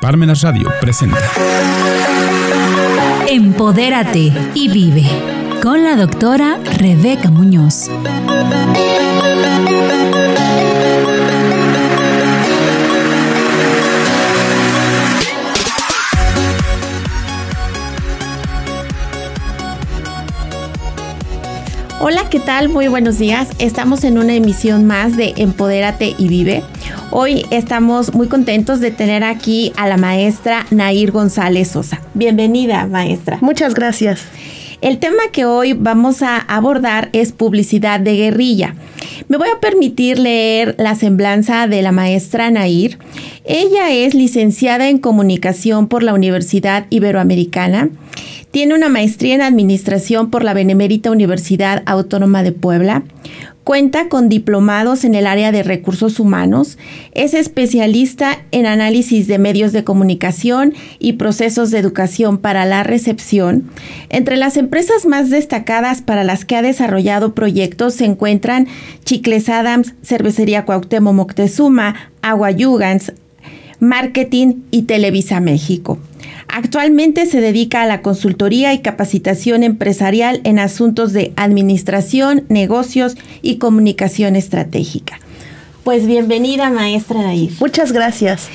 Parmenas 0.00 0.40
Radio 0.40 0.72
presenta 0.80 1.18
Empodérate 3.28 4.32
y 4.54 4.68
vive 4.68 5.04
con 5.62 5.84
la 5.84 5.94
doctora 5.94 6.58
Rebeca 6.78 7.30
Muñoz. 7.30 7.90
Hola, 22.00 22.30
¿qué 22.30 22.40
tal? 22.40 22.70
Muy 22.70 22.88
buenos 22.88 23.18
días. 23.18 23.50
Estamos 23.58 24.04
en 24.04 24.16
una 24.16 24.32
emisión 24.32 24.86
más 24.86 25.18
de 25.18 25.34
Empodérate 25.36 26.14
y 26.16 26.28
Vive. 26.28 26.64
Hoy 27.12 27.44
estamos 27.50 28.14
muy 28.14 28.28
contentos 28.28 28.78
de 28.78 28.92
tener 28.92 29.24
aquí 29.24 29.72
a 29.76 29.88
la 29.88 29.96
maestra 29.96 30.64
Nair 30.70 31.10
González 31.10 31.66
Sosa. 31.66 32.00
Bienvenida, 32.14 32.86
maestra. 32.86 33.38
Muchas 33.40 33.74
gracias. 33.74 34.22
El 34.80 34.98
tema 34.98 35.24
que 35.32 35.44
hoy 35.44 35.72
vamos 35.72 36.22
a 36.22 36.38
abordar 36.38 37.08
es 37.12 37.32
publicidad 37.32 37.98
de 37.98 38.14
guerrilla. 38.14 38.76
Me 39.26 39.38
voy 39.38 39.48
a 39.48 39.58
permitir 39.58 40.20
leer 40.20 40.76
la 40.78 40.94
semblanza 40.94 41.66
de 41.66 41.82
la 41.82 41.90
maestra 41.90 42.48
Nair. 42.52 42.98
Ella 43.44 43.90
es 43.90 44.14
licenciada 44.14 44.88
en 44.88 44.98
comunicación 44.98 45.88
por 45.88 46.04
la 46.04 46.14
Universidad 46.14 46.86
Iberoamericana. 46.90 47.88
Tiene 48.52 48.74
una 48.74 48.88
maestría 48.88 49.34
en 49.34 49.42
administración 49.42 50.30
por 50.30 50.44
la 50.44 50.54
Benemérita 50.54 51.10
Universidad 51.10 51.82
Autónoma 51.86 52.44
de 52.44 52.52
Puebla. 52.52 53.02
Cuenta 53.70 54.08
con 54.08 54.28
diplomados 54.28 55.04
en 55.04 55.14
el 55.14 55.28
área 55.28 55.52
de 55.52 55.62
recursos 55.62 56.18
humanos, 56.18 56.76
es 57.12 57.34
especialista 57.34 58.44
en 58.50 58.66
análisis 58.66 59.28
de 59.28 59.38
medios 59.38 59.70
de 59.70 59.84
comunicación 59.84 60.74
y 60.98 61.12
procesos 61.12 61.70
de 61.70 61.78
educación 61.78 62.38
para 62.38 62.64
la 62.64 62.82
recepción. 62.82 63.70
Entre 64.08 64.36
las 64.36 64.56
empresas 64.56 65.06
más 65.06 65.30
destacadas 65.30 66.02
para 66.02 66.24
las 66.24 66.44
que 66.44 66.56
ha 66.56 66.62
desarrollado 66.62 67.32
proyectos 67.32 67.94
se 67.94 68.06
encuentran 68.06 68.66
Chicles 69.04 69.48
Adams, 69.48 69.94
Cervecería 70.02 70.64
Cuauhtémoc 70.64 71.14
Moctezuma, 71.14 71.94
Agua 72.22 72.50
Yugans, 72.50 73.12
Marketing 73.80 74.62
y 74.70 74.82
Televisa 74.82 75.40
México. 75.40 75.98
Actualmente 76.48 77.26
se 77.26 77.40
dedica 77.40 77.82
a 77.82 77.86
la 77.86 78.02
consultoría 78.02 78.72
y 78.74 78.80
capacitación 78.80 79.62
empresarial 79.62 80.40
en 80.44 80.58
asuntos 80.58 81.12
de 81.12 81.32
administración, 81.36 82.44
negocios 82.48 83.16
y 83.42 83.56
comunicación 83.56 84.36
estratégica. 84.36 85.18
Pues 85.84 86.06
bienvenida, 86.06 86.70
maestra 86.70 87.22
Nair. 87.22 87.52
Muchas 87.60 87.92
gracias. 87.92 88.48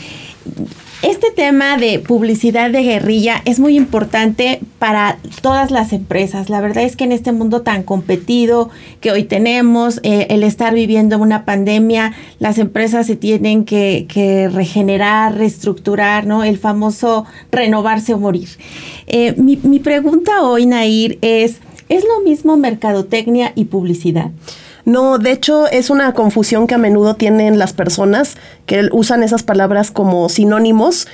Este 1.05 1.29
tema 1.29 1.77
de 1.77 1.99
publicidad 1.99 2.71
de 2.71 2.81
guerrilla 2.81 3.39
es 3.45 3.59
muy 3.59 3.77
importante 3.77 4.59
para 4.79 5.19
todas 5.43 5.69
las 5.69 5.93
empresas. 5.93 6.49
La 6.49 6.61
verdad 6.61 6.83
es 6.83 6.95
que 6.95 7.03
en 7.03 7.11
este 7.11 7.31
mundo 7.31 7.61
tan 7.61 7.83
competido 7.83 8.71
que 9.01 9.11
hoy 9.11 9.23
tenemos, 9.23 9.99
eh, 10.01 10.25
el 10.31 10.41
estar 10.41 10.73
viviendo 10.73 11.19
una 11.19 11.45
pandemia, 11.45 12.13
las 12.39 12.57
empresas 12.57 13.05
se 13.05 13.15
tienen 13.15 13.65
que, 13.65 14.49
regenerar, 14.51 15.37
reestructurar, 15.37 16.25
¿no? 16.25 16.43
El 16.43 16.57
famoso 16.57 17.25
renovarse 17.51 18.15
o 18.15 18.17
morir. 18.17 18.49
Eh, 19.05 19.35
mi, 19.37 19.57
mi 19.57 19.77
pregunta 19.77 20.41
hoy, 20.41 20.65
Nair, 20.65 21.19
es, 21.21 21.59
¿es 21.87 22.03
lo 22.03 22.21
mismo 22.21 22.57
mercadotecnia 22.57 23.51
y 23.53 23.65
publicidad? 23.65 24.31
No, 24.85 25.17
de 25.17 25.31
hecho 25.31 25.67
es 25.67 25.89
una 25.89 26.13
confusión 26.13 26.67
que 26.67 26.75
a 26.75 26.77
menudo 26.77 27.15
tienen 27.15 27.57
las 27.57 27.73
personas 27.73 28.37
que 28.67 28.87
usan 28.91 29.23
esas 29.23 29.41
palabras 29.41 29.89
como 29.89 30.29
sinónimos. 30.29 31.07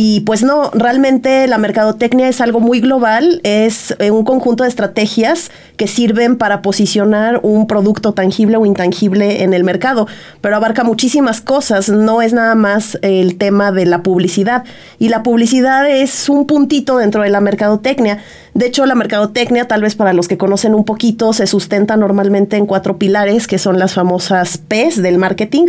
Y 0.00 0.20
pues 0.20 0.44
no, 0.44 0.70
realmente 0.74 1.48
la 1.48 1.58
mercadotecnia 1.58 2.28
es 2.28 2.40
algo 2.40 2.60
muy 2.60 2.78
global, 2.80 3.40
es 3.42 3.96
eh, 3.98 4.12
un 4.12 4.22
conjunto 4.24 4.62
de 4.62 4.68
estrategias 4.68 5.50
que 5.76 5.88
sirven 5.88 6.36
para 6.36 6.62
posicionar 6.62 7.40
un 7.42 7.66
producto 7.66 8.12
tangible 8.12 8.58
o 8.58 8.64
intangible 8.64 9.42
en 9.42 9.54
el 9.54 9.64
mercado, 9.64 10.06
pero 10.40 10.54
abarca 10.54 10.84
muchísimas 10.84 11.40
cosas, 11.40 11.88
no 11.88 12.22
es 12.22 12.32
nada 12.32 12.54
más 12.54 12.96
el 13.02 13.38
tema 13.38 13.72
de 13.72 13.86
la 13.86 14.04
publicidad. 14.04 14.62
Y 15.00 15.08
la 15.08 15.24
publicidad 15.24 15.90
es 15.90 16.28
un 16.28 16.46
puntito 16.46 16.98
dentro 16.98 17.22
de 17.22 17.30
la 17.30 17.40
mercadotecnia. 17.40 18.22
De 18.54 18.66
hecho, 18.66 18.86
la 18.86 18.94
mercadotecnia, 18.94 19.66
tal 19.66 19.82
vez 19.82 19.96
para 19.96 20.12
los 20.12 20.28
que 20.28 20.38
conocen 20.38 20.76
un 20.76 20.84
poquito, 20.84 21.32
se 21.32 21.48
sustenta 21.48 21.96
normalmente 21.96 22.56
en 22.56 22.66
cuatro 22.66 22.98
pilares, 22.98 23.48
que 23.48 23.58
son 23.58 23.80
las 23.80 23.94
famosas 23.94 24.58
P's 24.58 25.02
del 25.02 25.18
marketing, 25.18 25.66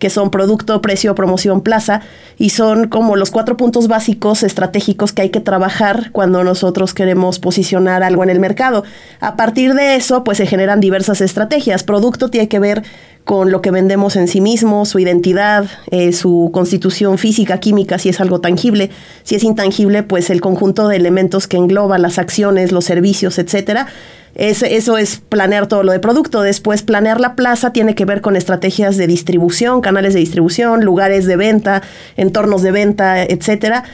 que 0.00 0.10
son 0.10 0.30
producto, 0.30 0.82
precio, 0.82 1.14
promoción, 1.14 1.60
plaza, 1.60 2.00
y 2.38 2.50
son 2.50 2.88
como 2.88 3.14
los 3.14 3.30
cuatro 3.30 3.56
puntos 3.56 3.86
básicos 3.86 4.42
estratégicos 4.42 5.12
que 5.12 5.22
hay 5.22 5.30
que 5.30 5.40
trabajar 5.40 6.10
cuando 6.10 6.42
nosotros 6.42 6.94
queremos 6.94 7.38
posicionar 7.38 8.02
algo 8.02 8.24
en 8.24 8.30
el 8.30 8.40
mercado. 8.40 8.82
A 9.20 9.36
partir 9.36 9.74
de 9.74 9.94
eso, 9.94 10.24
pues 10.24 10.38
se 10.38 10.46
generan 10.46 10.80
diversas 10.80 11.20
estrategias. 11.20 11.84
Producto 11.84 12.30
tiene 12.30 12.48
que 12.48 12.58
ver 12.58 12.82
con 13.24 13.50
lo 13.52 13.60
que 13.60 13.70
vendemos 13.70 14.16
en 14.16 14.26
sí 14.26 14.40
mismo, 14.40 14.86
su 14.86 14.98
identidad, 14.98 15.66
eh, 15.90 16.12
su 16.12 16.50
constitución 16.52 17.18
física, 17.18 17.60
química, 17.60 17.98
si 17.98 18.08
es 18.08 18.20
algo 18.20 18.40
tangible. 18.40 18.90
Si 19.22 19.34
es 19.34 19.44
intangible, 19.44 20.02
pues 20.02 20.30
el 20.30 20.40
conjunto 20.40 20.88
de 20.88 20.96
elementos 20.96 21.46
que 21.46 21.58
engloba 21.58 21.98
las 21.98 22.18
acciones, 22.18 22.72
los 22.72 22.86
servicios, 22.86 23.38
etcétera. 23.38 23.86
Es, 24.34 24.62
eso 24.62 24.96
es 24.96 25.20
planear 25.28 25.66
todo 25.66 25.82
lo 25.82 25.92
de 25.92 25.98
producto. 25.98 26.42
Después, 26.42 26.82
planear 26.82 27.20
la 27.20 27.34
plaza 27.34 27.72
tiene 27.72 27.94
que 27.94 28.04
ver 28.04 28.20
con 28.20 28.36
estrategias 28.36 28.96
de 28.96 29.06
distribución, 29.06 29.80
canales 29.80 30.14
de 30.14 30.20
distribución, 30.20 30.84
lugares 30.84 31.26
de 31.26 31.36
venta, 31.36 31.82
entornos 32.16 32.62
de 32.62 32.70
venta, 32.70 33.22
etcétera. 33.22 33.84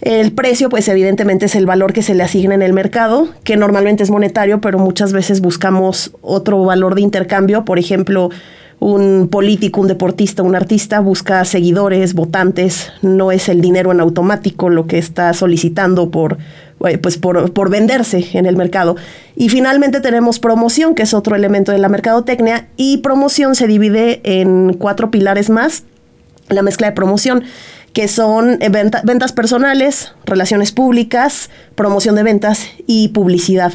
El 0.00 0.32
precio, 0.32 0.68
pues 0.68 0.88
evidentemente 0.88 1.46
es 1.46 1.54
el 1.54 1.66
valor 1.66 1.92
que 1.92 2.02
se 2.02 2.14
le 2.14 2.22
asigna 2.22 2.54
en 2.54 2.62
el 2.62 2.72
mercado, 2.72 3.28
que 3.44 3.56
normalmente 3.56 4.02
es 4.02 4.10
monetario, 4.10 4.60
pero 4.60 4.78
muchas 4.78 5.12
veces 5.12 5.40
buscamos 5.40 6.12
otro 6.22 6.64
valor 6.64 6.94
de 6.94 7.02
intercambio. 7.02 7.64
Por 7.64 7.78
ejemplo, 7.78 8.30
un 8.82 9.28
político, 9.28 9.80
un 9.80 9.86
deportista, 9.86 10.42
un 10.42 10.56
artista 10.56 10.98
busca 10.98 11.44
seguidores, 11.44 12.14
votantes, 12.14 12.92
no 13.00 13.30
es 13.30 13.48
el 13.48 13.60
dinero 13.60 13.92
en 13.92 14.00
automático 14.00 14.70
lo 14.70 14.88
que 14.88 14.98
está 14.98 15.32
solicitando 15.34 16.10
por, 16.10 16.38
pues 17.00 17.18
por, 17.18 17.52
por, 17.52 17.70
venderse 17.70 18.28
en 18.32 18.46
el 18.46 18.56
mercado. 18.56 18.96
Y 19.36 19.48
finalmente 19.48 20.00
tenemos 20.00 20.38
promoción, 20.38 20.94
que 20.94 21.02
es 21.02 21.14
otro 21.14 21.36
elemento 21.36 21.72
de 21.72 21.78
la 21.78 21.88
mercadotecnia, 21.88 22.68
y 22.76 22.98
promoción 22.98 23.54
se 23.54 23.66
divide 23.66 24.20
en 24.24 24.74
cuatro 24.74 25.10
pilares 25.10 25.50
más, 25.50 25.84
la 26.48 26.62
mezcla 26.62 26.88
de 26.88 26.92
promoción 26.92 27.44
que 27.92 28.08
son 28.08 28.58
eh, 28.62 28.70
ventas 28.70 29.32
personales, 29.32 30.12
relaciones 30.24 30.72
públicas, 30.72 31.50
promoción 31.74 32.14
de 32.14 32.22
ventas 32.22 32.66
y 32.86 33.08
publicidad. 33.08 33.72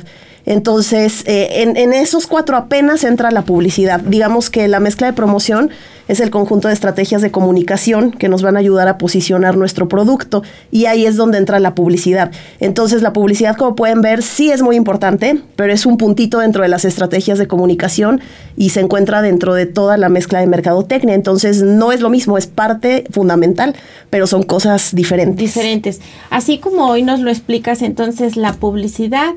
Entonces, 0.48 1.24
eh, 1.26 1.62
en, 1.62 1.76
en, 1.76 1.92
esos 1.92 2.26
cuatro 2.26 2.56
apenas 2.56 3.04
entra 3.04 3.32
la 3.32 3.44
publicidad. 3.44 4.00
Digamos 4.00 4.50
que 4.50 4.70
la 4.70 4.80
mezcla 4.80 5.06
de 5.06 5.12
promoción 5.12 5.72
es 6.08 6.22
el 6.22 6.30
conjunto 6.30 6.70
de 6.70 6.74
estrategias 6.74 7.22
de 7.22 7.32
comunicación 7.32 8.12
que 8.12 8.30
nos 8.30 8.42
van 8.42 8.56
a 8.56 8.60
ayudar 8.60 8.88
a 8.88 8.98
posicionar 8.98 9.58
nuestro 9.58 9.90
producto 9.90 10.44
y 10.72 10.86
ahí 10.86 11.06
es 11.06 11.18
donde 11.18 11.38
entra 11.38 11.60
la 11.60 11.76
publicidad. 11.76 12.32
Entonces, 12.62 13.02
la 13.02 13.12
publicidad, 13.12 13.58
como 13.58 13.76
pueden 13.76 14.02
ver, 14.02 14.24
sí 14.24 14.50
es 14.50 14.62
muy 14.62 14.78
importante, 14.78 15.42
pero 15.58 15.74
es 15.74 15.86
un 15.86 15.98
puntito 15.98 16.40
dentro 16.40 16.64
de 16.64 16.70
las 16.70 16.86
estrategias 16.86 17.38
de 17.40 17.48
comunicación 17.48 18.22
y 18.56 18.70
se 18.70 18.80
encuentra 18.80 19.22
dentro 19.22 19.54
de 19.54 19.66
toda 19.66 19.98
la 19.98 20.08
mezcla 20.08 20.40
de 20.40 20.48
mercadotecnia. 20.48 21.14
Entonces, 21.14 21.62
no 21.62 21.92
es 21.92 22.00
lo 22.00 22.10
mismo, 22.10 22.38
es 22.38 22.48
parte 22.48 23.04
fundamental, 23.12 23.76
pero 24.10 24.28
son 24.28 24.44
cosas 24.44 24.96
diferentes. 24.96 25.38
Diferentes. 25.38 26.00
Así 26.30 26.58
como 26.58 26.88
hoy 26.88 27.04
nos 27.04 27.20
lo 27.20 27.30
explicas, 27.30 27.82
entonces 27.82 28.38
la 28.38 28.54
publicidad 28.54 29.34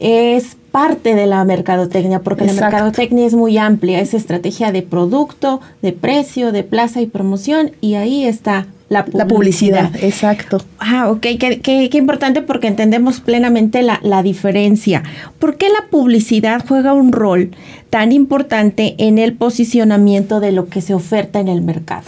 es 0.00 0.56
parte 0.72 1.14
de 1.14 1.26
la 1.26 1.44
mercadotecnia, 1.44 2.20
porque 2.20 2.44
Exacto. 2.44 2.62
la 2.62 2.70
mercadotecnia 2.70 3.26
es 3.26 3.34
muy 3.34 3.58
amplia, 3.58 4.00
es 4.00 4.14
estrategia 4.14 4.72
de 4.72 4.82
producto, 4.82 5.60
de 5.82 5.92
precio, 5.92 6.52
de 6.52 6.64
plaza 6.64 7.00
y 7.00 7.06
promoción, 7.06 7.72
y 7.80 7.94
ahí 7.94 8.24
está 8.24 8.66
la 8.88 9.04
publicidad. 9.04 9.18
La 9.18 9.28
publicidad, 9.28 10.04
exacto. 10.04 10.58
Ah, 10.78 11.10
ok, 11.10 11.20
qué, 11.20 11.60
qué, 11.62 11.88
qué 11.90 11.98
importante 11.98 12.42
porque 12.42 12.66
entendemos 12.66 13.20
plenamente 13.20 13.82
la, 13.82 14.00
la, 14.02 14.22
diferencia. 14.22 15.04
¿Por 15.38 15.56
qué 15.56 15.68
la 15.68 15.88
publicidad 15.90 16.64
juega 16.66 16.92
un 16.92 17.12
rol 17.12 17.50
tan 17.88 18.10
importante 18.10 18.96
en 18.98 19.18
el 19.18 19.34
posicionamiento 19.34 20.40
de 20.40 20.50
lo 20.50 20.68
que 20.68 20.80
se 20.80 20.94
oferta 20.94 21.38
en 21.38 21.46
el 21.46 21.62
mercado? 21.62 22.02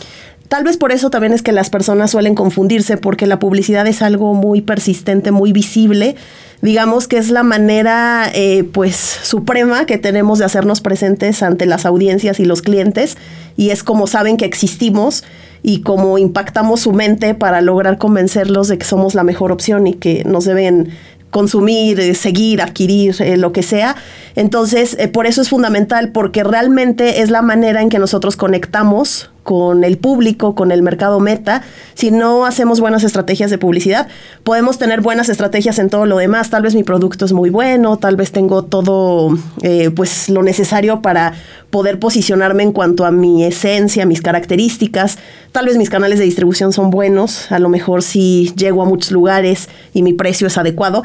Tal 0.52 0.64
vez 0.64 0.76
por 0.76 0.92
eso 0.92 1.08
también 1.08 1.32
es 1.32 1.40
que 1.40 1.50
las 1.50 1.70
personas 1.70 2.10
suelen 2.10 2.34
confundirse 2.34 2.98
porque 2.98 3.26
la 3.26 3.38
publicidad 3.38 3.86
es 3.86 4.02
algo 4.02 4.34
muy 4.34 4.60
persistente, 4.60 5.30
muy 5.30 5.50
visible. 5.50 6.14
Digamos 6.60 7.08
que 7.08 7.16
es 7.16 7.30
la 7.30 7.42
manera 7.42 8.30
eh, 8.34 8.62
pues 8.62 8.94
suprema 8.96 9.86
que 9.86 9.96
tenemos 9.96 10.40
de 10.40 10.44
hacernos 10.44 10.82
presentes 10.82 11.42
ante 11.42 11.64
las 11.64 11.86
audiencias 11.86 12.38
y 12.38 12.44
los 12.44 12.60
clientes 12.60 13.16
y 13.56 13.70
es 13.70 13.82
como 13.82 14.06
saben 14.06 14.36
que 14.36 14.44
existimos 14.44 15.24
y 15.62 15.80
como 15.80 16.18
impactamos 16.18 16.80
su 16.80 16.92
mente 16.92 17.34
para 17.34 17.62
lograr 17.62 17.96
convencerlos 17.96 18.68
de 18.68 18.76
que 18.76 18.84
somos 18.84 19.14
la 19.14 19.24
mejor 19.24 19.52
opción 19.52 19.86
y 19.86 19.94
que 19.94 20.22
nos 20.24 20.44
deben 20.44 20.90
consumir, 21.30 21.98
eh, 21.98 22.14
seguir, 22.14 22.60
adquirir, 22.60 23.16
eh, 23.22 23.38
lo 23.38 23.52
que 23.52 23.62
sea. 23.62 23.96
Entonces, 24.36 24.98
por 25.14 25.26
eso 25.26 25.40
es 25.40 25.48
fundamental, 25.48 26.12
porque 26.12 26.44
realmente 26.44 27.22
es 27.22 27.30
la 27.30 27.40
manera 27.40 27.80
en 27.80 27.88
que 27.88 27.98
nosotros 27.98 28.36
conectamos 28.36 29.31
con 29.42 29.84
el 29.84 29.98
público, 29.98 30.54
con 30.54 30.70
el 30.70 30.82
mercado 30.82 31.20
meta, 31.20 31.62
si 31.94 32.10
no 32.10 32.46
hacemos 32.46 32.80
buenas 32.80 33.04
estrategias 33.04 33.50
de 33.50 33.58
publicidad. 33.58 34.08
Podemos 34.44 34.78
tener 34.78 35.00
buenas 35.00 35.28
estrategias 35.28 35.78
en 35.78 35.90
todo 35.90 36.06
lo 36.06 36.18
demás. 36.18 36.50
Tal 36.50 36.62
vez 36.62 36.74
mi 36.74 36.84
producto 36.84 37.24
es 37.24 37.32
muy 37.32 37.50
bueno, 37.50 37.96
tal 37.96 38.16
vez 38.16 38.32
tengo 38.32 38.62
todo 38.64 39.36
eh, 39.62 39.90
pues 39.90 40.28
lo 40.28 40.42
necesario 40.42 41.02
para 41.02 41.34
poder 41.70 41.98
posicionarme 41.98 42.62
en 42.62 42.72
cuanto 42.72 43.04
a 43.04 43.10
mi 43.10 43.44
esencia, 43.44 44.06
mis 44.06 44.22
características. 44.22 45.18
Tal 45.50 45.66
vez 45.66 45.76
mis 45.76 45.90
canales 45.90 46.18
de 46.18 46.24
distribución 46.24 46.72
son 46.72 46.90
buenos, 46.90 47.50
a 47.50 47.58
lo 47.58 47.68
mejor 47.68 48.02
si 48.02 48.52
llego 48.56 48.82
a 48.82 48.84
muchos 48.84 49.10
lugares 49.10 49.68
y 49.92 50.02
mi 50.02 50.12
precio 50.12 50.46
es 50.46 50.58
adecuado, 50.58 51.02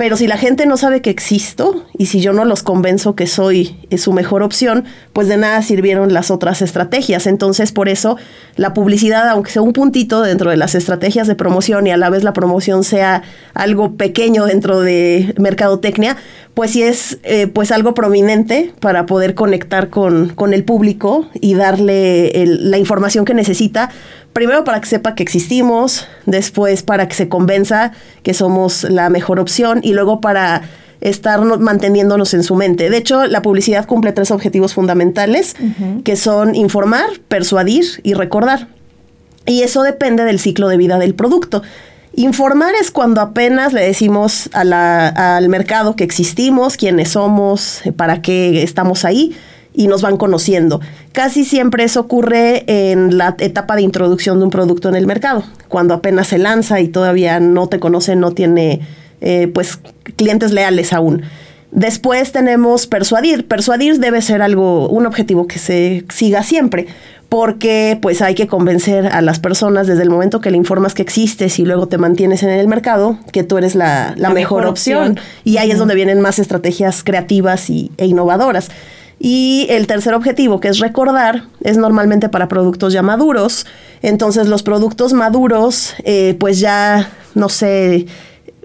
pero 0.00 0.16
si 0.16 0.26
la 0.26 0.38
gente 0.38 0.64
no 0.64 0.78
sabe 0.78 1.02
que 1.02 1.10
existo 1.10 1.84
y 1.98 2.06
si 2.06 2.22
yo 2.22 2.32
no 2.32 2.46
los 2.46 2.62
convenzo 2.62 3.14
que 3.14 3.26
soy 3.26 3.76
su 3.98 4.14
mejor 4.14 4.42
opción, 4.42 4.84
pues 5.12 5.28
de 5.28 5.36
nada 5.36 5.60
sirvieron 5.60 6.14
las 6.14 6.30
otras 6.30 6.62
estrategias. 6.62 7.26
Entonces, 7.26 7.70
por 7.70 7.86
eso 7.90 8.16
la 8.56 8.72
publicidad, 8.72 9.28
aunque 9.28 9.50
sea 9.50 9.60
un 9.60 9.74
puntito 9.74 10.22
dentro 10.22 10.48
de 10.48 10.56
las 10.56 10.74
estrategias 10.74 11.26
de 11.26 11.34
promoción 11.34 11.86
y 11.86 11.90
a 11.90 11.98
la 11.98 12.08
vez 12.08 12.24
la 12.24 12.32
promoción 12.32 12.82
sea 12.82 13.24
algo 13.52 13.96
pequeño 13.96 14.46
dentro 14.46 14.80
de 14.80 15.34
mercadotecnia, 15.36 16.16
pues 16.54 16.70
sí 16.70 16.82
es 16.82 17.18
eh, 17.22 17.46
pues 17.46 17.70
algo 17.70 17.92
prominente 17.92 18.72
para 18.80 19.04
poder 19.04 19.34
conectar 19.34 19.90
con, 19.90 20.30
con 20.30 20.54
el 20.54 20.64
público 20.64 21.28
y 21.34 21.52
darle 21.56 22.32
la 22.46 22.78
información 22.78 23.26
que 23.26 23.34
necesita 23.34 23.90
primero 24.32 24.64
para 24.64 24.80
que 24.80 24.86
sepa 24.86 25.14
que 25.14 25.22
existimos, 25.22 26.06
después 26.26 26.82
para 26.82 27.08
que 27.08 27.14
se 27.14 27.28
convenza 27.28 27.92
que 28.22 28.34
somos 28.34 28.84
la 28.84 29.10
mejor 29.10 29.40
opción 29.40 29.80
y 29.82 29.92
luego 29.92 30.20
para 30.20 30.62
estar 31.00 31.40
manteniéndonos 31.40 32.34
en 32.34 32.42
su 32.42 32.54
mente. 32.54 32.90
De 32.90 32.96
hecho, 32.98 33.26
la 33.26 33.42
publicidad 33.42 33.86
cumple 33.86 34.12
tres 34.12 34.30
objetivos 34.30 34.74
fundamentales, 34.74 35.56
que 36.04 36.16
son 36.16 36.54
informar, 36.54 37.06
persuadir 37.28 37.84
y 38.02 38.14
recordar. 38.14 38.68
Y 39.46 39.62
eso 39.62 39.82
depende 39.82 40.24
del 40.24 40.38
ciclo 40.38 40.68
de 40.68 40.76
vida 40.76 40.98
del 40.98 41.14
producto. 41.14 41.62
Informar 42.14 42.74
es 42.80 42.90
cuando 42.90 43.20
apenas 43.20 43.72
le 43.72 43.82
decimos 43.82 44.50
al 44.52 45.48
mercado 45.48 45.96
que 45.96 46.04
existimos, 46.04 46.76
quiénes 46.76 47.10
somos, 47.10 47.80
para 47.96 48.20
qué 48.20 48.62
estamos 48.62 49.04
ahí 49.04 49.34
y 49.72 49.86
nos 49.88 50.02
van 50.02 50.16
conociendo. 50.16 50.80
Casi 51.12 51.44
siempre 51.44 51.84
eso 51.84 52.00
ocurre 52.00 52.64
en 52.66 53.16
la 53.18 53.36
etapa 53.38 53.76
de 53.76 53.82
introducción 53.82 54.38
de 54.38 54.44
un 54.44 54.50
producto 54.50 54.88
en 54.88 54.96
el 54.96 55.06
mercado, 55.06 55.44
cuando 55.68 55.94
apenas 55.94 56.28
se 56.28 56.38
lanza 56.38 56.80
y 56.80 56.88
todavía 56.88 57.40
no 57.40 57.68
te 57.68 57.78
conocen, 57.78 58.20
no 58.20 58.32
tiene 58.32 58.80
eh, 59.20 59.48
pues 59.52 59.78
clientes 60.16 60.52
leales 60.52 60.92
aún. 60.92 61.22
Después 61.72 62.32
tenemos 62.32 62.86
persuadir. 62.86 63.46
Persuadir 63.46 64.00
debe 64.00 64.22
ser 64.22 64.42
algo, 64.42 64.88
un 64.88 65.06
objetivo 65.06 65.46
que 65.46 65.58
se 65.60 66.04
siga 66.12 66.42
siempre, 66.42 66.86
porque 67.28 67.96
pues 68.02 68.22
hay 68.22 68.34
que 68.34 68.48
convencer 68.48 69.06
a 69.06 69.22
las 69.22 69.38
personas 69.38 69.86
desde 69.86 70.02
el 70.02 70.10
momento 70.10 70.40
que 70.40 70.50
le 70.50 70.56
informas 70.56 70.94
que 70.94 71.02
existes 71.02 71.60
y 71.60 71.64
luego 71.64 71.86
te 71.86 71.96
mantienes 71.96 72.42
en 72.42 72.50
el 72.50 72.66
mercado, 72.66 73.18
que 73.32 73.44
tú 73.44 73.56
eres 73.56 73.76
la, 73.76 74.16
mejor, 74.34 74.66
opción. 74.66 75.20
Y 75.44 75.58
ahí 75.58 75.70
es 75.70 75.78
donde 75.78 75.94
vienen 75.94 76.20
más 76.20 76.40
estrategias 76.40 77.04
creativas 77.04 77.70
y, 77.70 77.92
e 77.98 78.06
innovadoras. 78.06 78.68
Y 79.22 79.66
el 79.68 79.86
tercer 79.86 80.14
objetivo, 80.14 80.60
que 80.60 80.68
es 80.68 80.78
recordar, 80.78 81.44
es 81.60 81.76
normalmente 81.76 82.30
para 82.30 82.48
productos 82.48 82.94
ya 82.94 83.02
maduros. 83.02 83.66
Entonces 84.00 84.48
los 84.48 84.62
productos 84.62 85.12
maduros, 85.12 85.94
eh, 86.04 86.36
pues 86.40 86.58
ya, 86.58 87.10
no 87.34 87.50
sé, 87.50 88.06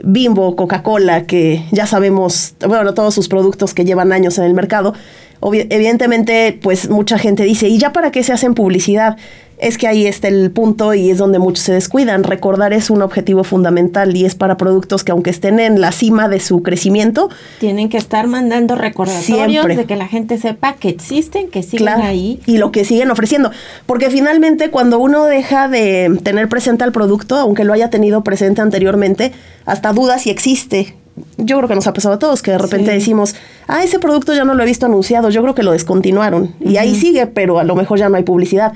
Bimbo, 0.02 0.56
Coca-Cola, 0.56 1.26
que 1.26 1.66
ya 1.72 1.86
sabemos, 1.86 2.54
bueno, 2.66 2.94
todos 2.94 3.14
sus 3.14 3.28
productos 3.28 3.74
que 3.74 3.84
llevan 3.84 4.14
años 4.14 4.38
en 4.38 4.46
el 4.46 4.54
mercado, 4.54 4.94
evidentemente, 5.42 6.58
pues 6.62 6.90
mucha 6.90 7.18
gente 7.18 7.44
dice, 7.44 7.68
¿y 7.68 7.78
ya 7.78 7.94
para 7.94 8.12
qué 8.12 8.24
se 8.24 8.34
hacen 8.34 8.54
publicidad? 8.54 9.18
es 9.58 9.78
que 9.78 9.88
ahí 9.88 10.06
está 10.06 10.28
el 10.28 10.52
punto 10.52 10.94
y 10.94 11.10
es 11.10 11.18
donde 11.18 11.40
muchos 11.40 11.64
se 11.64 11.74
descuidan. 11.74 12.24
Recordar 12.24 12.74
es 12.74 12.90
un 12.90 13.02
objetivo 13.02 13.44
fundamental 13.44 14.16
y 14.16 14.26
es 14.26 14.36
para 14.36 14.58
productos 14.58 15.04
que 15.04 15.12
aunque 15.12 15.30
estén 15.30 15.60
en 15.60 15.80
la 15.80 15.92
cima 15.92 16.28
de 16.28 16.40
su 16.40 16.62
crecimiento, 16.62 17.30
tienen 17.60 17.90
que 17.90 17.98
estar 17.98 18.28
mandando 18.28 18.76
recordatorios 18.76 19.66
de 19.66 19.86
que 19.86 19.96
la 19.96 20.08
gente 20.08 20.38
sepa 20.38 20.74
que 20.74 20.90
existen, 20.90 21.50
que 21.50 21.64
siguen 21.64 21.88
ahí. 21.88 22.42
Y 22.46 22.58
lo 22.58 22.72
que 22.72 22.86
siguen 22.86 23.12
ofreciendo, 23.12 23.52
porque 23.86 24.10
finalmente 24.10 24.70
cuando 24.70 25.00
uno 25.00 25.26
deja 25.26 25.68
de 25.68 26.20
tener 26.24 26.50
presente 26.50 26.84
al 26.84 26.92
producto, 26.92 27.36
aunque 27.36 27.64
lo 27.64 27.74
haya 27.74 27.90
tenido 27.90 28.24
presente 28.24 28.62
anteriormente, 28.62 29.32
hasta 29.66 29.94
duda 29.94 30.20
si 30.20 30.30
existe, 30.30 30.96
yo 31.38 31.58
creo 31.58 31.70
que 31.70 31.76
nos 31.76 31.88
ha 31.88 31.94
pasado 31.94 32.16
a 32.16 32.20
todos, 32.20 32.42
que 32.42 32.52
de 32.52 32.58
repente 32.58 32.92
decimos, 32.92 33.36
ah, 33.68 33.84
ese 33.84 34.00
producto 34.00 34.34
ya 34.34 34.44
no 34.44 34.54
lo 34.54 34.64
he 34.64 34.66
visto 34.66 34.86
anunciado, 34.86 35.30
yo 35.30 35.42
creo 35.42 35.56
que 35.56 35.64
lo 35.64 35.72
descontinuaron. 35.72 36.54
Y 36.60 36.78
ahí 36.78 36.96
sigue, 36.96 37.28
pero 37.28 37.60
a 37.60 37.64
lo 37.64 37.76
mejor 37.76 38.00
ya 38.00 38.10
no 38.10 38.18
hay 38.18 38.24
publicidad. 38.24 38.74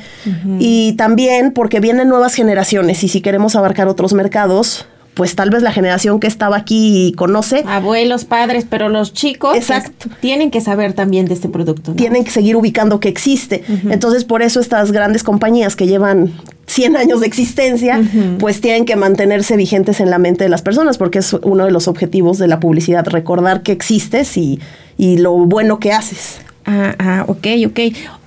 Y 0.59 0.93
también 0.93 1.51
porque 1.51 1.79
vienen 1.79 2.07
nuevas 2.07 2.33
generaciones 2.35 3.03
y 3.03 3.09
si 3.09 3.21
queremos 3.21 3.55
abarcar 3.55 3.87
otros 3.87 4.13
mercados, 4.13 4.85
pues 5.19 5.35
tal 5.35 5.49
vez 5.49 5.63
la 5.63 5.73
generación 5.73 6.21
que 6.21 6.27
estaba 6.27 6.55
aquí 6.55 7.11
conoce. 7.17 7.65
Abuelos, 7.67 8.23
padres, 8.23 8.65
pero 8.69 8.87
los 8.87 9.11
chicos 9.11 9.57
Exacto. 9.57 10.07
tienen 10.21 10.49
que 10.49 10.61
saber 10.61 10.93
también 10.93 11.25
de 11.25 11.33
este 11.33 11.49
producto. 11.49 11.91
Tienen 11.91 12.23
que 12.23 12.31
seguir 12.31 12.55
ubicando 12.55 13.01
que 13.01 13.09
existe. 13.09 13.65
Entonces, 13.89 14.23
por 14.23 14.41
eso 14.43 14.61
estas 14.61 14.93
grandes 14.93 15.23
compañías 15.23 15.75
que 15.75 15.87
llevan 15.87 16.31
100 16.67 16.95
años 16.95 17.19
de 17.19 17.27
existencia, 17.27 18.01
pues 18.39 18.61
tienen 18.61 18.85
que 18.85 18.95
mantenerse 18.95 19.57
vigentes 19.57 19.99
en 19.99 20.09
la 20.09 20.19
mente 20.19 20.45
de 20.45 20.49
las 20.49 20.61
personas, 20.61 20.97
porque 20.97 21.19
es 21.19 21.33
uno 21.33 21.65
de 21.65 21.71
los 21.71 21.89
objetivos 21.89 22.37
de 22.37 22.47
la 22.47 22.61
publicidad, 22.61 23.05
recordar 23.05 23.61
que 23.61 23.73
existes 23.73 24.37
y, 24.37 24.61
y 24.97 25.17
lo 25.17 25.33
bueno 25.33 25.79
que 25.79 25.91
haces. 25.91 26.37
Ah, 26.65 26.95
ah, 26.97 27.25
ok, 27.27 27.45
ok. 27.67 27.79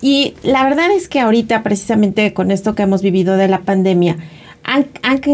Y 0.03 0.35
la 0.43 0.63
verdad 0.65 0.91
es 0.95 1.09
que 1.09 1.21
ahorita, 1.21 1.63
precisamente 1.63 2.35
con 2.35 2.51
esto 2.51 2.75
que 2.75 2.83
hemos 2.83 3.01
vivido 3.01 3.39
de 3.39 3.49
la 3.49 3.61
pandemia, 3.61 4.19
han, 4.65 4.87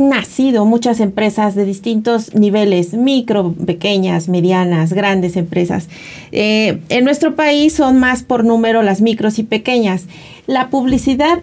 nacido 0.08 0.64
muchas 0.64 1.00
empresas 1.00 1.54
de 1.54 1.64
distintos 1.64 2.34
niveles, 2.34 2.94
micro, 2.94 3.54
pequeñas, 3.66 4.28
medianas, 4.28 4.92
grandes 4.92 5.36
empresas. 5.36 5.88
Eh, 6.32 6.80
en 6.88 7.04
nuestro 7.04 7.36
país 7.36 7.74
son 7.74 7.98
más 7.98 8.22
por 8.22 8.44
número 8.44 8.82
las 8.82 9.00
micros 9.00 9.38
y 9.38 9.42
pequeñas. 9.42 10.06
La 10.46 10.70
publicidad, 10.70 11.40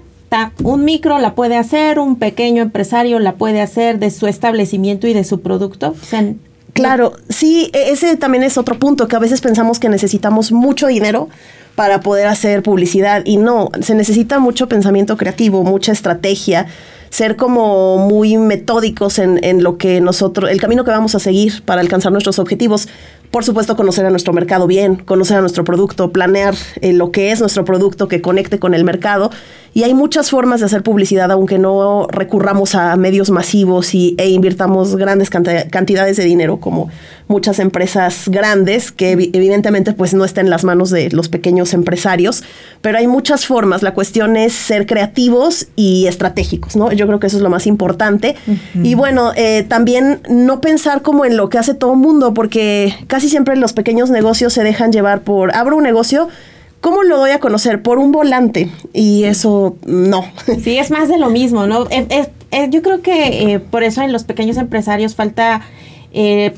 un 0.64 0.84
micro 0.84 1.20
la 1.20 1.34
puede 1.36 1.56
hacer, 1.56 2.00
un 2.00 2.18
pequeño 2.18 2.62
empresario 2.64 3.20
la 3.20 3.34
puede 3.36 3.62
hacer 3.62 4.00
de 4.00 4.10
su 4.10 4.28
establecimiento 4.28 5.08
y 5.08 5.14
de 5.14 5.24
su 5.24 5.42
producto. 5.42 5.96
claro, 6.74 7.14
sí, 7.30 7.70
e, 7.74 7.92
ese 7.92 8.18
también 8.18 8.44
es 8.44 8.58
otro 8.58 8.78
punto, 8.78 9.08
que 9.08 9.16
a 9.16 9.20
veces 9.20 9.42
pensamos 9.42 9.80
que 9.80 9.90
necesitamos 9.90 10.52
mucho 10.52 10.88
dinero 10.88 11.30
para 11.76 12.00
poder 12.00 12.28
hacer 12.28 12.64
publicidad 12.64 13.22
y 13.26 13.38
no, 13.38 13.70
se 13.82 13.96
necesita 13.96 14.40
mucho 14.40 14.68
pensamiento 14.68 15.18
creativo, 15.18 15.64
mucha 15.64 15.92
estrategia 15.92 16.68
ser 17.16 17.38
como 17.38 17.98
muy 17.98 18.36
metódicos 18.36 19.20
en, 19.20 19.42
en, 19.42 19.64
lo 19.64 19.78
que 19.78 20.02
nosotros, 20.02 20.50
el 20.50 20.60
camino 20.60 20.84
que 20.84 20.92
vamos 20.92 21.16
a 21.16 21.20
seguir 21.20 21.64
para 21.64 21.80
alcanzar 21.80 22.12
nuestros 22.12 22.40
objetivos. 22.40 22.90
Por 23.36 23.44
supuesto, 23.44 23.76
conocer 23.76 24.06
a 24.06 24.10
nuestro 24.12 24.32
mercado 24.32 24.66
bien, 24.66 24.96
conocer 24.96 25.36
a 25.36 25.42
nuestro 25.42 25.66
producto, 25.66 26.14
planear 26.14 26.56
eh, 26.80 26.94
lo 26.94 27.12
que 27.12 27.34
es 27.34 27.42
nuestro 27.42 27.66
producto 27.66 28.08
que 28.08 28.22
conecte 28.22 28.60
con 28.60 28.74
el 28.74 28.86
mercado 28.86 29.30
y 29.76 29.84
hay 29.84 29.94
muchas 29.94 30.30
formas 30.30 30.62
de 30.62 30.68
hacer 30.68 30.84
publicidad, 30.84 31.30
aunque 31.34 31.60
no 31.60 32.08
recurramos 32.10 32.76
a 32.76 32.96
medios 32.96 33.30
masivos 33.30 33.94
y, 33.94 34.16
e 34.18 34.30
invirtamos 34.30 34.96
grandes 34.96 35.30
cantidades 35.30 36.16
de 36.16 36.24
dinero, 36.24 36.62
como 36.62 36.90
muchas 37.28 37.60
empresas 37.60 38.30
grandes, 38.30 38.94
que 38.94 39.12
evidentemente 39.12 39.92
pues 39.92 40.14
no 40.14 40.24
está 40.24 40.40
en 40.40 40.50
las 40.50 40.64
manos 40.64 40.92
de 40.92 41.10
los 41.10 41.28
pequeños 41.28 41.74
empresarios, 41.74 42.42
pero 42.80 43.00
hay 43.00 43.08
muchas 43.08 43.46
formas. 43.46 43.84
La 43.84 43.94
cuestión 43.94 44.38
es 44.38 44.54
ser 44.54 44.86
creativos 44.86 45.68
y 45.76 46.08
estratégicos, 46.08 46.78
¿no? 46.78 46.94
Yo 46.94 47.06
creo 47.06 47.20
que 47.20 47.28
eso 47.28 47.36
es 47.36 47.44
lo 47.44 47.50
más 47.50 47.68
importante. 47.68 48.38
Y 48.82 48.96
bueno, 48.96 49.34
eh, 49.36 49.66
también 49.68 50.22
no 50.30 50.62
pensar 50.62 51.02
como 51.02 51.26
en 51.26 51.36
lo 51.36 51.50
que 51.50 51.58
hace 51.58 51.74
todo 51.74 51.96
el 51.96 52.00
mundo, 52.00 52.34
porque 52.34 52.96
casi 53.08 53.25
siempre 53.30 53.56
los 53.56 53.74
pequeños 53.74 54.10
negocios 54.10 54.54
se 54.54 54.64
dejan 54.64 54.92
llevar 54.92 55.22
por, 55.22 55.56
abro 55.56 55.78
un 55.78 55.84
negocio, 55.84 56.30
¿Cómo 56.86 57.02
lo 57.02 57.18
doy 57.18 57.32
a 57.32 57.40
conocer? 57.40 57.82
Por 57.82 57.98
un 57.98 58.12
volante. 58.12 58.70
Y 58.94 59.24
eso 59.24 59.76
no. 59.88 60.24
Sí, 60.64 60.78
es 60.78 60.92
más 60.92 61.10
de 61.10 61.18
lo 61.18 61.32
mismo, 61.32 61.66
¿no? 61.66 61.88
yo 62.70 62.82
creo 62.84 63.02
que 63.02 63.54
eh, 63.54 63.60
por 63.60 63.82
eso 63.82 64.04
en 64.04 64.12
los 64.12 64.24
pequeños 64.24 64.58
empresarios 64.58 65.16
falta 65.16 65.64
eh, 66.14 66.54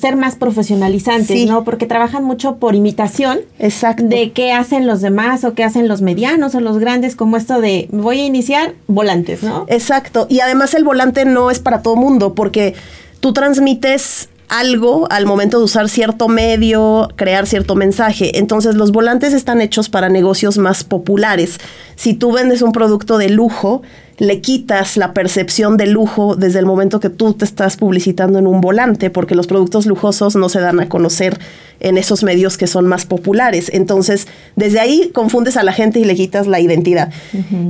ser 0.00 0.16
más 0.16 0.36
profesionalizantes, 0.36 1.46
¿no? 1.46 1.64
Porque 1.64 1.86
trabajan 1.86 2.24
mucho 2.24 2.56
por 2.56 2.74
imitación 2.74 3.40
Exacto. 3.58 4.04
de 4.08 4.32
qué 4.32 4.52
hacen 4.52 4.86
los 4.86 5.02
demás 5.02 5.44
o 5.44 5.52
qué 5.54 5.62
hacen 5.62 5.86
los 5.86 6.00
medianos 6.00 6.54
o 6.54 6.60
los 6.60 6.78
grandes, 6.78 7.14
como 7.14 7.36
esto 7.36 7.60
de 7.60 7.88
voy 7.92 8.20
a 8.20 8.24
iniciar 8.24 8.72
volantes, 8.88 9.42
¿no? 9.42 9.66
Exacto. 9.68 10.26
Y 10.28 10.40
además 10.40 10.74
el 10.74 10.82
volante 10.82 11.26
no 11.26 11.50
es 11.50 11.60
para 11.60 11.82
todo 11.82 11.94
mundo, 11.94 12.34
porque 12.34 12.74
tú 13.20 13.32
transmites 13.34 14.30
algo 14.48 15.06
al 15.10 15.26
momento 15.26 15.58
de 15.58 15.64
usar 15.64 15.88
cierto 15.88 16.28
medio, 16.28 17.08
crear 17.16 17.46
cierto 17.46 17.74
mensaje. 17.74 18.38
Entonces 18.38 18.74
los 18.74 18.92
volantes 18.92 19.32
están 19.32 19.60
hechos 19.60 19.88
para 19.88 20.08
negocios 20.08 20.58
más 20.58 20.84
populares. 20.84 21.58
Si 21.96 22.14
tú 22.14 22.32
vendes 22.32 22.62
un 22.62 22.72
producto 22.72 23.18
de 23.18 23.28
lujo, 23.28 23.82
le 24.18 24.40
quitas 24.40 24.96
la 24.96 25.12
percepción 25.12 25.76
de 25.76 25.86
lujo 25.86 26.36
desde 26.36 26.58
el 26.58 26.66
momento 26.66 27.00
que 27.00 27.10
tú 27.10 27.34
te 27.34 27.44
estás 27.44 27.76
publicitando 27.76 28.38
en 28.38 28.46
un 28.46 28.60
volante, 28.60 29.10
porque 29.10 29.34
los 29.34 29.46
productos 29.46 29.86
lujosos 29.86 30.36
no 30.36 30.48
se 30.48 30.60
dan 30.60 30.80
a 30.80 30.88
conocer 30.88 31.38
en 31.80 31.98
esos 31.98 32.22
medios 32.22 32.56
que 32.56 32.66
son 32.66 32.86
más 32.86 33.04
populares. 33.04 33.70
Entonces, 33.74 34.26
desde 34.54 34.80
ahí 34.80 35.10
confundes 35.12 35.58
a 35.58 35.62
la 35.62 35.72
gente 35.72 35.98
y 36.00 36.04
le 36.04 36.14
quitas 36.14 36.46
la 36.46 36.60
identidad. 36.60 37.12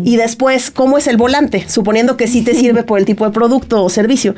Y 0.04 0.16
después, 0.16 0.71
¿cómo 0.71 0.99
es 0.99 1.09
el 1.09 1.16
volante? 1.16 1.64
Suponiendo 1.68 2.16
que 2.16 2.28
sí 2.28 2.42
te 2.42 2.54
sirve 2.54 2.85
por 2.85 3.00
el 3.00 3.04
tipo 3.04 3.25
de 3.25 3.33
producto 3.33 3.83
o 3.83 3.88
servicio 3.88 4.37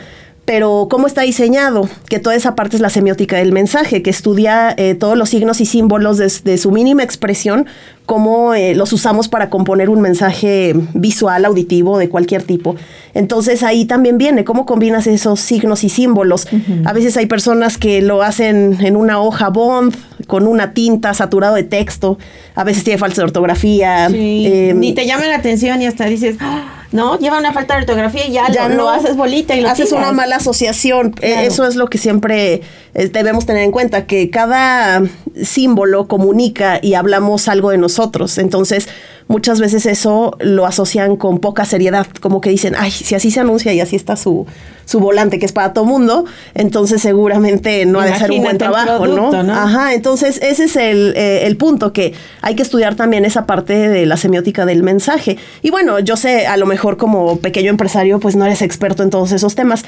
pero 0.48 0.86
cómo 0.88 1.06
está 1.06 1.20
diseñado, 1.20 1.90
que 2.08 2.20
toda 2.20 2.34
esa 2.34 2.54
parte 2.54 2.76
es 2.76 2.80
la 2.80 2.88
semiótica 2.88 3.36
del 3.36 3.52
mensaje, 3.52 4.00
que 4.00 4.08
estudia 4.08 4.72
eh, 4.78 4.94
todos 4.94 5.14
los 5.14 5.28
signos 5.28 5.60
y 5.60 5.66
símbolos 5.66 6.16
de, 6.16 6.56
su 6.56 6.70
mínima 6.70 7.02
expresión, 7.02 7.66
cómo 8.06 8.54
eh, 8.54 8.74
los 8.74 8.94
usamos 8.94 9.28
para 9.28 9.50
componer 9.50 9.90
un 9.90 10.00
mensaje 10.00 10.72
visual, 10.94 11.44
auditivo, 11.44 11.98
de 11.98 12.08
cualquier 12.08 12.44
tipo. 12.44 12.76
Entonces 13.12 13.62
ahí 13.62 13.84
también 13.84 14.16
viene 14.16 14.44
cómo 14.44 14.64
combinas 14.64 15.06
esos 15.06 15.38
signos 15.38 15.84
y 15.84 15.90
símbolos. 15.90 16.48
A 16.86 16.94
veces 16.94 17.18
hay 17.18 17.26
personas 17.26 17.76
que 17.76 18.00
lo 18.00 18.22
hacen 18.22 18.78
en 18.80 18.96
una 18.96 19.20
hoja 19.20 19.50
bond, 19.50 19.94
con 20.26 20.46
una 20.46 20.72
tinta 20.72 21.12
saturado 21.12 21.56
de 21.56 21.64
texto, 21.64 22.16
a 22.54 22.64
veces 22.64 22.84
tiene 22.84 22.96
falta 22.96 23.16
de 23.16 23.24
ortografía. 23.24 24.08
Eh, 24.10 24.72
Ni 24.74 24.94
te 24.94 25.04
llama 25.04 25.26
la 25.26 25.36
atención 25.36 25.82
y 25.82 25.86
hasta 25.86 26.06
dices... 26.06 26.38
¡Ah! 26.40 26.77
¿No? 26.92 27.18
Lleva 27.18 27.38
una 27.38 27.52
falta 27.52 27.74
de 27.74 27.80
ortografía 27.80 28.26
y 28.26 28.32
ya, 28.32 28.48
lo, 28.48 28.68
no, 28.74 28.90
haces 28.90 29.16
bolita 29.16 29.54
y 29.54 29.60
lo 29.60 29.68
haces 29.68 29.92
una 29.92 30.12
mala 30.12 30.36
asociación. 30.36 31.14
E, 31.20 31.46
eso 31.46 31.66
es 31.66 31.76
lo 31.76 31.88
que 31.88 31.98
siempre 31.98 32.62
eh, 32.94 33.08
debemos 33.08 33.46
tener 33.46 33.62
en 33.62 33.72
cuenta, 33.72 34.06
que 34.06 34.30
cada 34.30 35.02
símbolo 35.42 36.08
comunica 36.08 36.78
y 36.82 36.94
hablamos 36.94 37.48
algo 37.48 37.70
de 37.70 37.78
nosotros. 37.78 38.38
Entonces, 38.38 38.88
muchas 39.28 39.60
veces 39.60 39.86
eso 39.86 40.36
lo 40.40 40.66
asocian 40.66 41.16
con 41.16 41.38
poca 41.38 41.64
seriedad, 41.64 42.06
como 42.20 42.40
que 42.40 42.50
dicen, 42.50 42.74
ay, 42.76 42.90
si 42.90 43.14
así 43.14 43.30
se 43.30 43.40
anuncia 43.40 43.72
y 43.72 43.80
así 43.80 43.94
está 43.94 44.16
su, 44.16 44.46
su 44.86 45.00
volante, 45.00 45.38
que 45.38 45.46
es 45.46 45.52
para 45.52 45.72
todo 45.72 45.84
mundo, 45.84 46.24
entonces 46.54 47.02
seguramente 47.02 47.84
no 47.86 48.00
ha 48.00 48.06
de 48.06 48.18
ser 48.18 48.30
un 48.30 48.42
buen 48.42 48.58
trabajo, 48.58 49.06
¿no? 49.06 49.30
Ajá, 49.52 49.94
entonces 49.94 50.40
ese 50.42 50.64
es 50.64 50.76
el, 50.76 51.12
eh, 51.14 51.46
el 51.46 51.56
punto, 51.56 51.92
que 51.92 52.14
hay 52.40 52.56
que 52.56 52.62
estudiar 52.62 52.96
también 52.96 53.24
esa 53.24 53.46
parte 53.46 53.88
de 53.88 54.06
la 54.06 54.16
semiótica 54.16 54.64
del 54.64 54.82
mensaje. 54.82 55.36
Y 55.62 55.70
bueno, 55.70 55.98
yo 56.00 56.16
sé, 56.16 56.46
a 56.46 56.56
lo 56.56 56.66
mejor 56.66 56.96
como 56.96 57.38
pequeño 57.38 57.70
empresario, 57.70 58.18
pues 58.18 58.34
no 58.34 58.46
eres 58.46 58.62
experto 58.62 59.02
en 59.02 59.10
todos 59.10 59.32
esos 59.32 59.54
temas, 59.54 59.84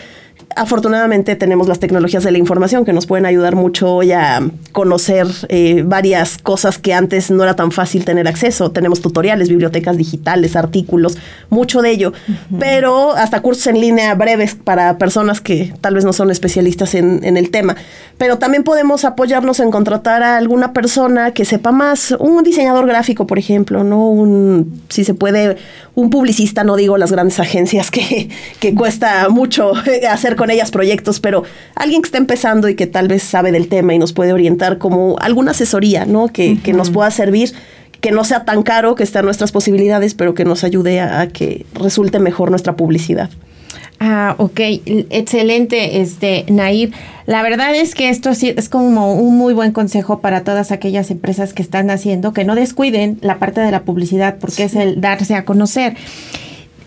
afortunadamente 0.57 1.37
tenemos 1.37 1.69
las 1.69 1.79
tecnologías 1.79 2.25
de 2.25 2.33
la 2.33 2.39
información 2.39 2.85
que 2.85 2.93
nos 2.93 3.07
pueden 3.07 3.27
ayudar 3.27 3.55
mucho 3.55 3.95
hoy 3.95 4.13
a 4.13 4.41
conocer 4.73 5.27
eh, 5.49 5.83
varias 5.87 6.39
cosas 6.39 6.79
que 6.79 6.93
antes 6.93 7.31
no 7.31 7.43
era 7.43 7.55
tan 7.55 7.71
fácil 7.73 8.05
tener 8.05 8.27
acceso. 8.27 8.71
Tenemos 8.71 9.01
tutoriales, 9.01 9.49
bibliotecas 9.49 9.97
digitales, 9.97 10.57
artículos, 10.57 11.19
mucho 11.51 11.83
de 11.83 11.91
ello, 11.91 12.13
pero 12.59 13.13
hasta 13.13 13.41
cursos 13.41 13.67
en 13.69 13.81
línea 13.81 14.15
breves 14.15 14.55
para 14.55 14.99
personas 14.99 15.41
que 15.41 15.73
tal 15.81 15.95
vez 15.95 16.05
no 16.05 16.13
son 16.13 16.31
especialistas 16.31 16.95
en, 16.95 17.25
en 17.25 17.37
el 17.37 17.51
tema. 17.51 17.77
Pero 18.19 18.39
también 18.39 18.65
podemos 18.65 19.05
apoyarnos 19.05 19.61
en 19.61 19.71
contratar 19.71 20.23
a 20.23 20.37
alguna 20.37 20.73
persona 20.73 21.33
que 21.33 21.45
sepa 21.45 21.73
más, 21.73 22.15
un 22.19 22.43
diseñador 22.43 22.87
gráfico, 22.87 23.27
por 23.27 23.39
ejemplo, 23.39 23.85
¿no? 23.85 24.09
Un, 24.09 24.83
si 24.89 25.05
se 25.05 25.15
puede, 25.15 25.57
un 25.95 26.11
publicista, 26.11 26.65
no 26.65 26.77
digo 26.77 26.99
las 26.99 27.13
grandes 27.13 27.41
agencias 27.41 27.91
que, 27.91 28.29
que 28.59 28.75
cuesta 28.75 29.29
mucho 29.29 29.73
hacer 30.11 30.37
con 30.41 30.51
ellas 30.51 30.71
proyectos, 30.71 31.21
pero 31.21 31.43
alguien 31.75 32.01
que 32.01 32.07
está 32.07 32.17
empezando 32.17 32.71
y 32.71 32.75
que 32.75 32.87
tal 32.87 33.09
vez 33.09 33.23
sabe 33.23 33.53
del 33.53 33.69
tema 33.69 33.93
y 33.93 33.99
nos 33.99 34.15
puede 34.15 34.33
orientar 34.33 34.79
como 34.79 35.19
alguna 35.19 35.51
asesoría, 35.51 36.07
¿no? 36.07 36.29
Que, 36.29 36.59
nos 36.73 36.89
pueda 36.89 37.11
servir 37.11 37.53
que 38.01 38.11
no 38.11 38.25
sea 38.25 38.47
tan 38.47 38.63
caro, 38.63 38.95
que 38.95 39.03
esté 39.03 39.19
a 39.19 39.23
nuestras 39.23 39.53
posibilidades, 39.53 40.15
pero 40.15 40.33
que 40.33 40.47
nos 40.47 40.65
ayude 40.65 40.99
a, 41.01 41.29
que 41.29 41.67
resulte 41.75 42.21
mejor 42.21 42.49
nuestra 42.49 42.75
publicidad. 42.75 43.29
Ah, 43.99 44.35
ok, 44.39 44.61
excelente, 45.11 46.01
este, 46.01 46.47
Nair. 46.49 46.91
La 47.27 47.43
verdad 47.43 47.75
es 47.75 47.95
que 47.95 48.09
esto 48.09 48.33
sí 48.33 48.55
es 48.57 48.71
como 48.71 49.13
un 49.13 49.37
muy 49.37 49.53
buen 49.53 49.73
consejo 49.73 50.21
para 50.21 50.43
todas 50.43 50.73
aquellas 50.73 51.11
empresas 51.11 51.53
que 51.53 51.61
están 51.61 51.91
haciendo, 51.91 52.33
que 52.33 52.47
no 52.47 52.55
descuiden 52.55 53.19
la 53.21 53.39
parte 53.39 53.61
de 53.61 53.71
la 53.71 53.83
publicidad, 53.83 54.39
porque 54.41 54.65
es 54.65 54.75
el 54.75 55.03
darse 55.03 55.35
a 55.35 55.45
conocer. 55.45 55.97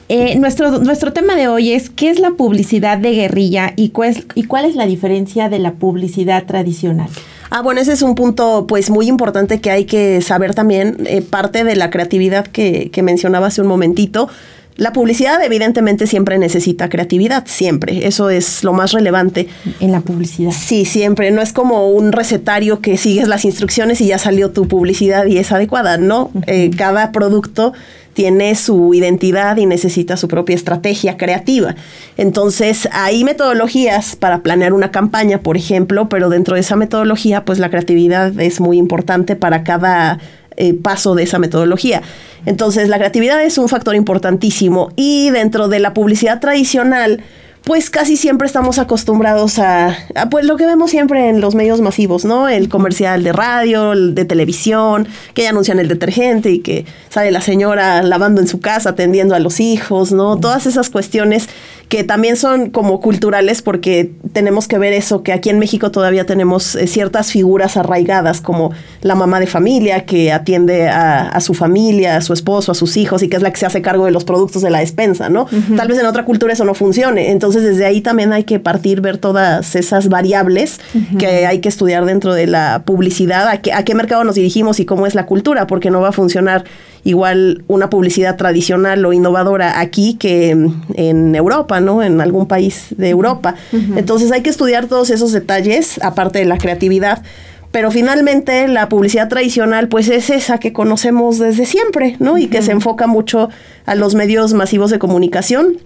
Eh, 0.10 0.36
nuestro, 0.38 0.80
nuestro 0.80 1.14
tema 1.14 1.36
de 1.36 1.48
hoy 1.48 1.72
es 1.72 1.90
¿qué 1.90 2.10
es 2.10 2.20
la 2.20 2.32
publicidad 2.32 2.98
de 2.98 3.12
guerrilla 3.12 3.74
y 3.76 3.90
cuál 3.90 4.10
es, 4.10 4.26
y 4.36 4.44
cuál 4.44 4.66
es 4.66 4.76
la 4.76 4.86
diferencia 4.86 5.50
de 5.50 5.60
la 5.60 5.74
publicidad 5.74 6.46
tradicional? 6.46 7.10
Ah, 7.50 7.62
bueno, 7.62 7.82
ese 7.82 7.94
es 7.94 8.02
un 8.02 8.16
punto 8.16 8.66
pues 8.68 8.90
muy 8.90 9.08
importante 9.08 9.62
que 9.62 9.72
hay 9.72 9.86
que 9.86 10.22
saber 10.22 10.56
también, 10.56 10.98
eh, 11.06 11.22
parte 11.22 11.64
de 11.64 11.76
la 11.76 11.90
creatividad 11.90 12.48
que, 12.48 12.90
que 12.92 13.04
mencionaba 13.04 13.48
hace 13.48 13.62
un 13.62 13.68
momentito. 13.68 14.28
La 14.76 14.92
publicidad 14.92 15.44
evidentemente 15.44 16.08
siempre 16.08 16.40
necesita 16.40 16.90
creatividad, 16.90 17.44
siempre. 17.46 18.08
Eso 18.08 18.30
es 18.30 18.64
lo 18.64 18.74
más 18.74 18.92
relevante. 18.92 19.48
En 19.80 19.92
la 19.92 20.02
publicidad. 20.02 20.52
Sí, 20.52 20.86
siempre. 20.86 21.30
No 21.30 21.42
es 21.42 21.54
como 21.54 21.90
un 21.90 22.12
recetario 22.12 22.80
que 22.80 22.98
sigues 22.98 23.28
las 23.28 23.46
instrucciones 23.46 24.02
y 24.02 24.08
ya 24.08 24.18
salió 24.18 24.52
tu 24.52 24.68
publicidad 24.68 25.28
y 25.28 25.38
es 25.38 25.52
adecuada. 25.52 25.98
No, 25.98 26.32
eh, 26.48 26.72
cada 26.76 27.12
producto 27.12 27.74
tiene 28.14 28.56
su 28.56 28.94
identidad 28.94 29.58
y 29.58 29.66
necesita 29.66 30.18
su 30.18 30.28
propia 30.28 30.56
estrategia 30.56 31.18
creativa. 31.18 31.76
Entonces, 32.18 32.88
hay 32.92 33.24
metodologías 33.24 34.16
para 34.16 34.42
planear 34.42 34.74
una 34.74 34.92
campaña, 34.92 35.40
por 35.40 35.58
ejemplo, 35.58 36.10
pero 36.10 36.30
dentro 36.30 36.56
de 36.56 36.62
esa 36.62 36.76
metodología, 36.76 37.46
pues 37.46 37.60
la 37.60 37.70
creatividad 37.70 38.40
es 38.40 38.60
muy 38.60 38.78
importante 38.78 39.36
para 39.36 39.64
cada 39.64 40.20
eh, 40.56 40.74
paso 40.74 41.16
de 41.16 41.24
esa 41.24 41.40
metodología. 41.40 42.02
Entonces, 42.46 42.90
la 42.90 42.98
creatividad 42.98 43.42
es 43.42 43.58
un 43.58 43.70
factor 43.70 43.96
importantísimo 43.96 44.92
y 44.96 45.30
dentro 45.32 45.68
de 45.68 45.80
la 45.80 45.94
publicidad 45.94 46.40
tradicional, 46.40 47.24
pues 47.64 47.90
casi 47.90 48.18
siempre 48.18 48.46
estamos 48.46 48.78
acostumbrados 48.78 49.58
a, 49.58 49.98
pues 50.30 50.46
lo 50.46 50.58
que 50.58 50.66
vemos 50.66 50.92
siempre 50.92 51.30
en 51.30 51.40
los 51.40 51.56
medios 51.56 51.80
masivos, 51.80 52.26
¿no? 52.26 52.50
El 52.50 52.68
comercial 52.68 53.24
de 53.24 53.32
radio, 53.32 53.94
el 53.94 54.16
de 54.16 54.26
televisión, 54.26 55.08
que 55.34 55.44
ya 55.44 55.50
anuncian 55.50 55.80
el 55.80 55.88
detergente 55.88 56.52
y 56.52 56.60
que 56.60 56.86
sale 57.10 57.32
la 57.32 57.40
señora 57.40 58.04
lavando 58.04 58.42
en 58.42 58.48
su 58.48 58.60
casa, 58.60 58.90
atendiendo 58.90 59.34
a 59.34 59.40
los 59.40 59.62
hijos, 59.62 60.12
¿no? 60.12 60.38
Todas 60.38 60.66
esas 60.66 60.90
cuestiones 60.90 61.48
que 61.94 62.04
también 62.04 62.38
son 62.38 62.72
como 62.72 63.00
culturales 63.00 63.62
porque 63.62 64.10
tenemos 64.32 64.68
que 64.68 64.80
ver 64.80 64.94
eso, 64.94 65.22
que 65.22 65.32
aquí 65.32 65.52
en 65.52 65.60
México 65.60 65.92
todavía 65.92 66.26
tenemos 66.26 66.74
eh, 66.74 66.88
ciertas 66.88 67.32
figuras 67.32 67.78
arraigadas 67.78 68.42
como 68.42 68.72
la 69.04 69.14
mamá 69.14 69.40
de 69.40 69.46
familia 69.46 70.04
que 70.04 70.32
atiende 70.32 70.90
a, 70.90 71.40
su 71.40 71.54
familia, 71.54 72.18
a 72.18 72.22
su 72.22 72.34
esposo, 72.34 72.72
a 72.72 72.74
sus 72.74 72.98
hijos 72.98 73.22
y 73.22 73.30
que 73.30 73.36
es 73.36 73.44
la 73.44 73.52
que 73.52 73.58
se 73.58 73.68
hace 73.68 73.84
cargo 73.84 74.06
de 74.06 74.12
los 74.12 74.24
productos 74.24 74.64
de 74.64 74.72
la 74.72 74.80
despensa, 74.80 75.30
¿no? 75.30 75.46
Tal 75.78 75.88
vez 75.88 76.00
en 76.00 76.08
otra 76.08 76.26
cultura 76.26 76.54
eso 76.54 76.66
no 76.66 76.74
funcione. 76.74 77.30
Entonces 77.30 77.62
desde 77.62 77.86
ahí 77.86 78.02
también 78.02 78.34
hay 78.34 78.44
que 78.44 78.58
partir, 78.58 79.00
ver 79.00 79.20
todas 79.20 79.76
esas 79.76 80.10
variables 80.10 80.80
que 81.20 81.46
hay 81.46 81.60
que 81.60 81.70
estudiar 81.70 82.06
dentro 82.06 82.34
de 82.34 82.48
la 82.48 82.82
publicidad, 82.88 83.48
a 83.48 83.62
qué, 83.62 83.72
a 83.72 83.86
qué 83.86 83.94
mercado 83.94 84.24
nos 84.24 84.34
dirigimos 84.34 84.80
y 84.80 84.86
cómo 84.86 85.06
es 85.06 85.14
la 85.14 85.28
cultura, 85.28 85.68
porque 85.68 85.92
no 85.92 86.02
va 86.02 86.10
a 86.10 86.12
funcionar 86.12 86.64
igual 87.04 87.64
una 87.68 87.90
publicidad 87.90 88.38
tradicional 88.38 89.06
o 89.06 89.14
innovadora 89.14 89.80
aquí 89.80 90.16
que 90.16 90.52
en 90.52 91.36
Europa, 91.36 91.80
¿no? 91.80 92.02
En 92.02 92.22
algún 92.22 92.48
país 92.48 92.88
de 92.98 93.10
Europa. 93.10 93.56
Entonces 93.96 94.32
hay 94.32 94.42
que 94.42 94.50
estudiar 94.50 94.88
todos 94.88 95.10
esos 95.10 95.32
detalles, 95.32 96.02
aparte 96.02 96.40
de 96.40 96.46
la 96.46 96.58
creatividad. 96.58 97.24
Pero 97.72 97.90
finalmente 97.90 98.68
la 98.68 98.88
publicidad 98.88 99.30
tradicional 99.30 99.88
pues 99.88 100.08
es 100.08 100.30
esa 100.30 100.60
que 100.60 100.74
conocemos 100.74 101.40
desde 101.40 101.66
siempre, 101.66 102.16
¿no? 102.20 102.38
Y 102.38 102.48
que 102.48 102.62
se 102.62 102.72
enfoca 102.72 103.08
mucho 103.08 103.50
a 103.86 103.96
los 103.96 104.14
medios 104.14 104.54
masivos 104.54 104.92
de 104.92 105.00
comunicación, 105.00 105.80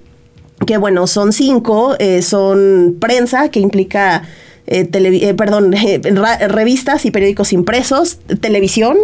que 0.65 0.77
bueno, 0.77 1.07
son 1.07 1.31
cinco, 1.31 1.95
eh, 1.99 2.21
son 2.21 2.97
prensa, 2.99 3.49
que 3.49 3.59
implica 3.59 4.23
eh, 4.69 4.89
eh, 4.93 5.33
perdón, 5.33 5.73
eh, 5.73 6.01
revistas 6.49 7.05
y 7.05 7.11
periódicos 7.11 7.53
impresos, 7.53 8.19
televisión, 8.41 8.97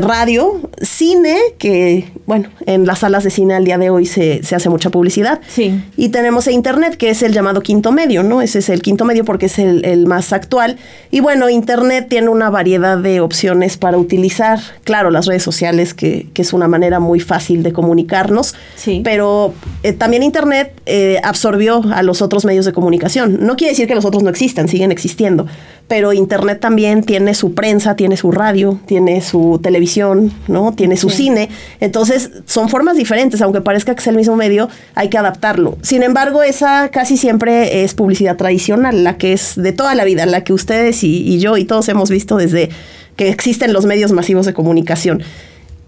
radio, 0.00 0.70
cine, 0.80 1.36
que 1.58 2.04
bueno, 2.26 2.48
en 2.66 2.86
las 2.86 3.00
salas 3.00 3.24
de 3.24 3.30
cine 3.30 3.54
al 3.54 3.64
día 3.64 3.78
de 3.78 3.90
hoy 3.90 4.06
se, 4.06 4.40
hace 4.54 4.68
mucha 4.68 4.90
publicidad. 4.90 5.40
Sí. 5.48 5.82
Y 5.96 6.10
tenemos 6.10 6.46
Internet, 6.46 6.96
que 6.96 7.10
es 7.10 7.22
el 7.22 7.32
llamado 7.32 7.62
quinto 7.62 7.90
medio, 7.90 8.22
¿no? 8.22 8.42
Ese 8.42 8.60
es 8.60 8.68
el 8.68 8.80
quinto 8.80 9.04
medio 9.04 9.24
porque 9.24 9.46
es 9.46 9.58
el, 9.58 10.06
más 10.06 10.32
actual. 10.32 10.76
Y 11.10 11.20
bueno, 11.20 11.50
Internet 11.50 12.06
tiene 12.08 12.28
una 12.28 12.50
variedad 12.50 12.96
de 12.96 13.20
opciones 13.20 13.76
para 13.76 13.98
utilizar. 13.98 14.60
Claro, 14.84 15.10
las 15.10 15.26
redes 15.26 15.42
sociales, 15.42 15.94
que, 15.94 16.28
que 16.32 16.42
es 16.42 16.52
una 16.52 16.68
manera 16.68 17.00
muy 17.00 17.18
fácil 17.18 17.62
de 17.62 17.72
comunicarnos. 17.72 18.54
Sí. 18.76 19.00
Pero 19.02 19.52
también 19.98 20.22
Internet 20.22 20.80
absorbió 21.24 21.82
a 21.92 22.02
los 22.02 22.22
otros 22.22 22.44
medios 22.44 22.64
de 22.64 22.72
comunicación. 22.72 23.38
No 23.40 23.56
quiere 23.56 23.72
decir 23.72 23.88
que 23.88 23.94
los 23.94 24.04
otros 24.04 24.22
no 24.22 24.30
existan, 24.30 24.68
siguen 24.76 24.92
existiendo. 24.92 25.46
Pero 25.88 26.12
Internet 26.12 26.60
también 26.60 27.02
tiene 27.02 27.32
su 27.32 27.54
prensa, 27.54 27.96
tiene 27.96 28.16
su 28.16 28.30
radio, 28.30 28.78
tiene 28.86 29.22
su 29.22 29.58
televisión, 29.62 30.32
¿no? 30.48 30.72
Tiene 30.74 30.96
su 30.96 31.10
cine. 31.10 31.48
Entonces, 31.80 32.30
son 32.44 32.68
formas 32.68 32.96
diferentes, 32.96 33.40
aunque 33.40 33.60
parezca 33.60 33.94
que 33.94 34.00
es 34.00 34.06
el 34.08 34.16
mismo 34.16 34.36
medio, 34.36 34.68
hay 34.94 35.08
que 35.08 35.16
adaptarlo. 35.16 35.78
Sin 35.82 36.02
embargo, 36.02 36.42
esa 36.42 36.90
casi 36.90 37.16
siempre 37.16 37.84
es 37.84 37.94
publicidad 37.94 38.36
tradicional, 38.36 39.04
la 39.04 39.16
que 39.16 39.32
es 39.32 39.54
de 39.56 39.72
toda 39.72 39.94
la 39.94 40.04
vida, 40.04 40.26
la 40.26 40.42
que 40.42 40.52
ustedes 40.52 41.04
y, 41.04 41.22
y 41.22 41.38
yo 41.38 41.56
y 41.56 41.64
todos 41.64 41.88
hemos 41.88 42.10
visto 42.10 42.36
desde 42.36 42.68
que 43.14 43.28
existen 43.30 43.72
los 43.72 43.86
medios 43.86 44.12
masivos 44.12 44.44
de 44.44 44.54
comunicación. 44.54 45.22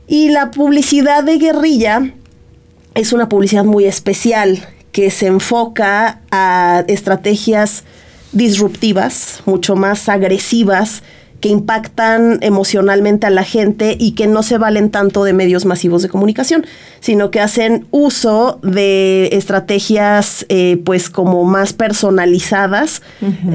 Y 0.06 0.30
la 0.30 0.50
publicidad 0.52 1.24
de 1.24 1.38
guerrilla 1.38 2.12
es 2.94 3.12
una 3.12 3.28
publicidad 3.28 3.64
muy 3.64 3.84
especial 3.84 4.64
que 4.92 5.10
se 5.10 5.26
enfoca 5.26 6.20
a 6.30 6.84
estrategias 6.88 7.84
disruptivas, 8.32 9.40
mucho 9.46 9.76
más 9.76 10.08
agresivas, 10.08 11.02
que 11.40 11.48
impactan 11.48 12.38
emocionalmente 12.40 13.26
a 13.26 13.30
la 13.30 13.44
gente 13.44 13.96
y 13.98 14.12
que 14.12 14.26
no 14.26 14.42
se 14.42 14.58
valen 14.58 14.90
tanto 14.90 15.22
de 15.22 15.32
medios 15.32 15.64
masivos 15.64 16.02
de 16.02 16.08
comunicación, 16.08 16.66
sino 17.00 17.30
que 17.30 17.40
hacen 17.40 17.86
uso 17.90 18.58
de 18.62 19.28
estrategias 19.32 20.46
eh, 20.48 20.80
pues 20.84 21.10
como 21.10 21.44
más 21.44 21.72
personalizadas, 21.72 23.02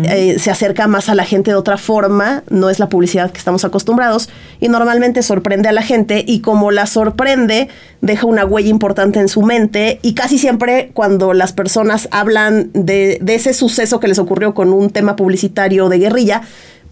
eh, 0.06 0.38
se 0.40 0.50
acerca 0.50 0.88
más 0.88 1.10
a 1.10 1.16
la 1.16 1.26
gente 1.26 1.52
de 1.52 1.56
otra 1.56 1.78
forma, 1.78 2.44
no 2.50 2.70
es 2.70 2.80
la 2.80 2.88
publicidad 2.88 3.32
que 3.32 3.38
estamos 3.38 3.66
acostumbrados 3.66 4.30
y 4.62 4.70
normalmente 4.70 5.22
sorprende 5.22 5.68
a 5.68 5.74
la 5.74 5.82
gente 5.82 6.24
y 6.26 6.40
como 6.40 6.72
la 6.72 6.86
sorprende 6.86 7.68
deja 8.00 8.26
una 8.26 8.46
huella 8.46 8.70
importante 8.70 9.20
en 9.20 9.28
su 9.28 9.42
mente 9.42 10.00
y 10.02 10.14
casi 10.14 10.38
siempre 10.38 10.92
cuando 10.94 11.34
las 11.34 11.52
personas 11.52 12.08
hablan 12.12 12.70
de, 12.74 13.18
de 13.22 13.36
ese 13.36 13.54
suceso 13.54 14.00
que 14.00 14.08
les 14.08 14.20
ocurrió 14.20 14.54
con 14.54 14.72
un 14.72 14.90
tema 14.90 15.16
publicitario 15.16 15.90
de 15.90 16.00
guerrilla, 16.00 16.42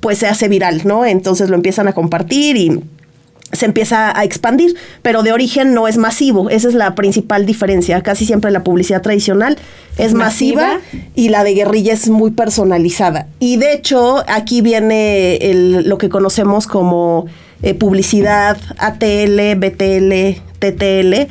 pues 0.02 0.18
se 0.18 0.28
hace 0.28 0.50
viral, 0.50 0.82
¿no? 0.84 1.06
Entonces 1.06 1.50
lo 1.50 1.56
empiezan 1.56 1.88
a 1.88 1.94
compartir 1.94 2.58
y 2.58 2.82
se 3.54 3.66
empieza 3.66 4.18
a 4.18 4.24
expandir, 4.24 4.76
pero 5.02 5.24
de 5.24 5.32
origen 5.32 5.74
no 5.74 5.88
es 5.88 5.98
masivo. 5.98 6.50
Esa 6.50 6.68
es 6.68 6.74
la 6.74 6.96
principal 6.96 7.46
diferencia. 7.46 8.02
Casi 8.02 8.26
siempre 8.26 8.52
la 8.52 8.64
publicidad 8.64 9.02
tradicional 9.02 9.58
es 9.98 10.14
masiva, 10.14 10.80
y 11.16 11.30
la 11.30 11.44
de 11.44 11.54
guerrilla 11.54 11.94
es 11.94 12.10
muy 12.10 12.32
personalizada. 12.32 13.28
Y 13.40 13.58
de 13.58 13.74
hecho, 13.74 14.24
aquí 14.28 14.62
viene 14.62 15.40
lo 15.86 15.98
que 15.98 16.10
conocemos 16.10 16.66
como 16.66 17.26
eh, 17.62 17.74
publicidad 17.74 18.58
ATL, 18.78 19.56
BTL, 19.58 20.42
TTL. 20.62 21.28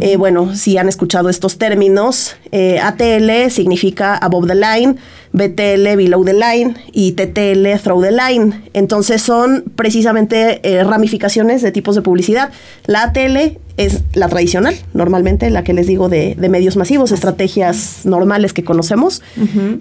Eh, 0.00 0.16
bueno, 0.18 0.54
si 0.54 0.76
han 0.76 0.88
escuchado 0.88 1.30
estos 1.30 1.56
términos, 1.56 2.36
eh, 2.50 2.80
ATL 2.80 3.50
significa 3.50 4.16
above 4.16 4.48
the 4.48 4.56
line, 4.56 4.96
BTL 5.32 5.96
below 5.96 6.24
the 6.24 6.34
line 6.34 6.74
y 6.92 7.12
TTL 7.12 7.80
through 7.82 8.02
the 8.02 8.10
line. 8.10 8.62
Entonces 8.74 9.22
son 9.22 9.64
precisamente 9.76 10.60
eh, 10.62 10.84
ramificaciones 10.84 11.62
de 11.62 11.70
tipos 11.72 11.94
de 11.94 12.02
publicidad. 12.02 12.50
La 12.86 13.04
ATL 13.04 13.58
es 13.78 14.02
la 14.12 14.28
tradicional, 14.28 14.74
normalmente 14.92 15.48
la 15.48 15.64
que 15.64 15.72
les 15.72 15.86
digo 15.86 16.10
de, 16.10 16.36
medios 16.50 16.76
masivos, 16.76 17.10
estrategias 17.10 18.04
normales 18.04 18.52
que 18.52 18.62
conocemos. 18.62 19.22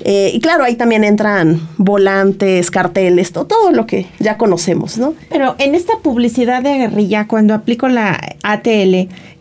y 0.05 0.39
claro, 0.39 0.63
ahí 0.63 0.75
también 0.75 1.03
entran 1.03 1.67
volantes, 1.77 2.71
carteles, 2.71 3.33
todo 3.33 3.71
lo 3.73 3.85
que 3.87 4.07
ya 4.19 4.37
conocemos, 4.37 4.97
¿no? 4.97 5.13
Pero 5.29 5.55
en 5.59 5.75
esta 5.75 5.97
publicidad 6.01 6.63
de 6.63 6.77
guerrilla, 6.77 7.27
cuando 7.27 7.53
aplico 7.53 7.89
la 7.89 8.17
ATL, 8.43 8.90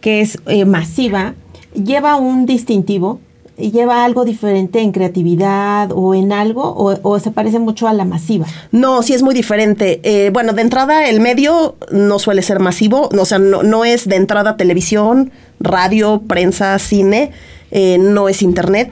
que 0.01 0.21
es 0.21 0.39
eh, 0.47 0.65
masiva, 0.65 1.35
lleva 1.75 2.17
un 2.17 2.47
distintivo, 2.47 3.21
lleva 3.57 4.05
algo 4.05 4.25
diferente 4.25 4.81
en 4.81 4.93
creatividad 4.93 5.91
o 5.93 6.15
en 6.15 6.33
algo, 6.33 6.75
o, 7.03 7.19
se 7.19 7.31
parece 7.31 7.59
mucho 7.59 7.87
a 7.89 7.93
la 7.93 8.05
masiva. 8.05 8.47
No, 8.73 9.03
sí 9.03 9.13
es 9.13 9.23
muy 9.23 9.35
diferente. 9.35 10.01
Eh, 10.03 10.31
bueno, 10.33 10.53
de 10.55 10.63
entrada 10.63 11.09
el 11.09 11.21
medio 11.21 11.77
no 11.93 12.19
suele 12.19 12.43
ser 12.43 12.59
masivo, 12.59 13.11
o 13.11 13.25
sea, 13.25 13.39
no, 13.39 13.85
es 13.85 14.09
de 14.09 14.17
entrada 14.17 14.57
televisión, 14.57 15.31
radio, 15.61 16.23
prensa, 16.27 16.79
cine, 16.79 17.33
eh, 17.71 17.99
no 17.99 18.29
es 18.29 18.43
internet. 18.43 18.91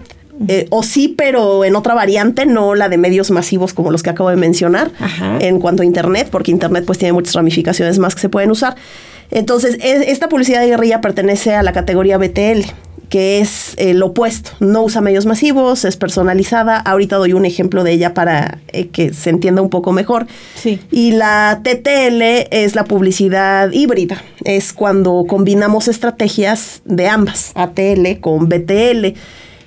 o 0.70 0.82
sí, 0.84 1.14
pero 1.16 1.64
en 1.64 1.74
otra 1.74 1.94
variante, 1.94 2.46
no 2.46 2.76
la 2.76 2.88
de 2.88 2.96
medios 2.96 3.30
masivos 3.32 3.74
como 3.74 3.90
los 3.90 4.02
que 4.04 4.10
acabo 4.10 4.30
de 4.30 4.36
mencionar, 4.36 4.92
en 5.40 5.58
cuanto 5.58 5.82
a 5.82 5.86
Internet, 5.86 6.28
porque 6.30 6.52
Internet 6.52 6.84
pues 6.86 6.98
tiene 6.98 7.12
muchas 7.12 7.34
ramificaciones 7.34 7.98
más 7.98 8.14
que 8.14 8.20
se 8.20 8.28
pueden 8.28 8.50
usar. 8.50 8.76
Entonces, 9.30 9.76
esta 9.80 10.28
publicidad 10.28 10.60
de 10.60 10.68
guerrilla 10.68 11.00
pertenece 11.00 11.54
a 11.54 11.62
la 11.62 11.72
categoría 11.72 12.18
BTL, 12.18 12.64
que 13.08 13.40
es 13.40 13.74
el 13.76 14.02
opuesto. 14.02 14.50
No 14.60 14.82
usa 14.82 15.00
medios 15.00 15.26
masivos, 15.26 15.84
es 15.84 15.96
personalizada. 15.96 16.78
Ahorita 16.78 17.16
doy 17.16 17.32
un 17.32 17.44
ejemplo 17.44 17.84
de 17.84 17.92
ella 17.92 18.14
para 18.14 18.58
eh, 18.68 18.88
que 18.88 19.12
se 19.12 19.30
entienda 19.30 19.62
un 19.62 19.70
poco 19.70 19.92
mejor. 19.92 20.26
Sí. 20.54 20.80
Y 20.90 21.12
la 21.12 21.60
TTL 21.62 22.22
es 22.50 22.74
la 22.74 22.84
publicidad 22.84 23.70
híbrida. 23.72 24.22
Es 24.44 24.72
cuando 24.72 25.24
combinamos 25.28 25.88
estrategias 25.88 26.82
de 26.84 27.08
ambas, 27.08 27.52
ATL 27.54 28.20
con 28.20 28.48
BTL. 28.48 29.14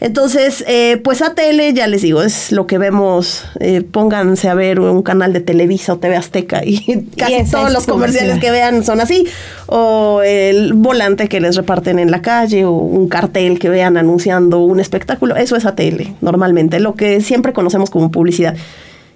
Entonces, 0.01 0.65
eh, 0.67 0.97
pues 1.03 1.21
ATL, 1.21 1.75
ya 1.75 1.85
les 1.85 2.01
digo, 2.01 2.23
es 2.23 2.51
lo 2.51 2.65
que 2.65 2.79
vemos. 2.79 3.45
Eh, 3.59 3.83
pónganse 3.83 4.49
a 4.49 4.55
ver 4.55 4.79
un 4.79 5.03
canal 5.03 5.31
de 5.31 5.41
Televisa 5.41 5.93
o 5.93 5.99
TV 5.99 6.15
Azteca 6.15 6.65
y 6.65 7.05
casi 7.17 7.49
todos 7.49 7.71
los 7.71 7.85
comerciales 7.85 8.39
que 8.39 8.49
vean 8.49 8.83
son 8.83 8.99
así. 8.99 9.27
O 9.67 10.23
el 10.25 10.73
volante 10.73 11.29
que 11.29 11.39
les 11.39 11.55
reparten 11.55 11.99
en 11.99 12.09
la 12.09 12.23
calle 12.23 12.65
o 12.65 12.71
un 12.71 13.09
cartel 13.09 13.59
que 13.59 13.69
vean 13.69 13.95
anunciando 13.95 14.63
un 14.63 14.79
espectáculo. 14.79 15.35
Eso 15.35 15.55
es 15.55 15.67
ATL, 15.67 16.15
normalmente, 16.19 16.79
lo 16.79 16.95
que 16.95 17.21
siempre 17.21 17.53
conocemos 17.53 17.91
como 17.91 18.09
publicidad. 18.09 18.55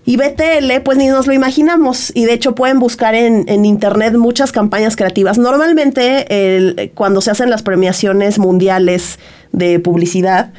Y 0.08 0.18
BTL, 0.18 0.82
pues 0.84 1.00
ni 1.00 1.08
nos 1.08 1.26
lo 1.26 1.34
imaginamos. 1.34 2.12
Y 2.14 2.26
de 2.26 2.34
hecho 2.34 2.54
pueden 2.54 2.78
buscar 2.78 3.16
en, 3.16 3.46
en 3.48 3.66
internet 3.66 4.14
muchas 4.14 4.52
campañas 4.52 4.96
creativas. 4.96 5.40
Normalmente 5.40 6.28
el, 6.30 6.92
cuando 6.94 7.22
se 7.22 7.32
hacen 7.32 7.50
las 7.50 7.64
premiaciones 7.64 8.38
mundiales 8.38 9.18
de 9.52 9.80
publicidad, 9.80 10.52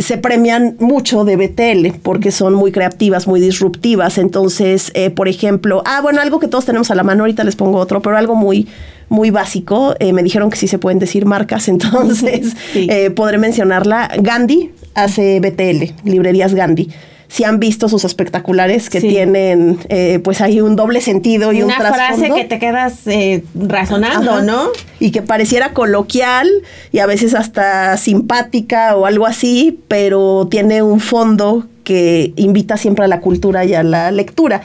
se 0.00 0.18
premian 0.18 0.76
mucho 0.78 1.24
de 1.24 1.36
BTL 1.36 1.98
porque 2.02 2.30
son 2.30 2.54
muy 2.54 2.72
creativas, 2.72 3.26
muy 3.26 3.40
disruptivas. 3.40 4.18
Entonces, 4.18 4.90
eh, 4.94 5.10
por 5.10 5.28
ejemplo, 5.28 5.82
ah, 5.84 6.00
bueno, 6.00 6.20
algo 6.20 6.38
que 6.40 6.48
todos 6.48 6.64
tenemos 6.64 6.90
a 6.90 6.94
la 6.94 7.02
mano, 7.02 7.24
ahorita 7.24 7.44
les 7.44 7.56
pongo 7.56 7.78
otro, 7.78 8.00
pero 8.00 8.16
algo 8.16 8.34
muy, 8.34 8.68
muy 9.08 9.30
básico. 9.30 9.94
Eh, 9.98 10.12
me 10.12 10.22
dijeron 10.22 10.50
que 10.50 10.56
sí 10.56 10.68
se 10.68 10.78
pueden 10.78 10.98
decir 10.98 11.26
marcas, 11.26 11.68
entonces 11.68 12.56
eh, 12.74 13.10
podré 13.10 13.38
mencionarla. 13.38 14.10
Gandhi 14.20 14.70
hace 14.94 15.40
BTL, 15.40 16.08
librerías 16.08 16.54
Gandhi 16.54 16.88
si 17.32 17.44
han 17.44 17.58
visto 17.58 17.88
sus 17.88 18.04
espectaculares 18.04 18.90
que 18.90 19.00
tienen 19.00 19.78
eh, 19.88 20.20
pues 20.22 20.42
ahí 20.42 20.60
un 20.60 20.76
doble 20.76 21.00
sentido 21.00 21.50
y 21.54 21.62
una 21.62 21.78
un 21.78 21.86
frase 21.86 22.30
que 22.30 22.44
te 22.44 22.58
quedas 22.58 23.06
eh, 23.06 23.42
razonando, 23.54 24.42
¿no? 24.42 24.68
Y 25.00 25.12
que 25.12 25.22
pareciera 25.22 25.72
coloquial 25.72 26.46
y 26.92 26.98
a 26.98 27.06
veces 27.06 27.32
hasta 27.34 27.96
simpática 27.96 28.96
o 28.96 29.06
algo 29.06 29.24
así, 29.24 29.80
pero 29.88 30.46
tiene 30.50 30.82
un 30.82 31.00
fondo 31.00 31.66
que 31.84 32.34
invita 32.36 32.76
siempre 32.76 33.06
a 33.06 33.08
la 33.08 33.20
cultura 33.20 33.64
y 33.64 33.72
a 33.72 33.82
la 33.82 34.10
lectura. 34.10 34.60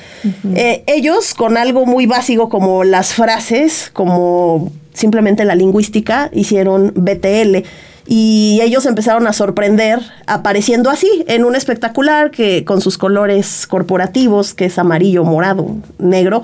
Eh, 0.53 0.83
ellos 0.87 1.35
con 1.35 1.55
algo 1.55 1.85
muy 1.85 2.05
básico 2.05 2.49
como 2.49 2.83
las 2.83 3.13
frases, 3.13 3.89
como 3.93 4.73
simplemente 4.91 5.45
la 5.45 5.55
lingüística, 5.55 6.29
hicieron 6.33 6.91
BTL 6.97 7.65
y 8.07 8.59
ellos 8.61 8.85
empezaron 8.85 9.27
a 9.27 9.33
sorprender 9.33 9.99
apareciendo 10.25 10.89
así 10.89 11.25
en 11.27 11.43
un 11.43 11.55
espectacular 11.55 12.31
que 12.31 12.63
con 12.63 12.81
sus 12.81 12.97
colores 12.97 13.67
corporativos, 13.67 14.53
que 14.53 14.65
es 14.65 14.79
amarillo, 14.79 15.23
morado, 15.23 15.75
negro, 15.99 16.43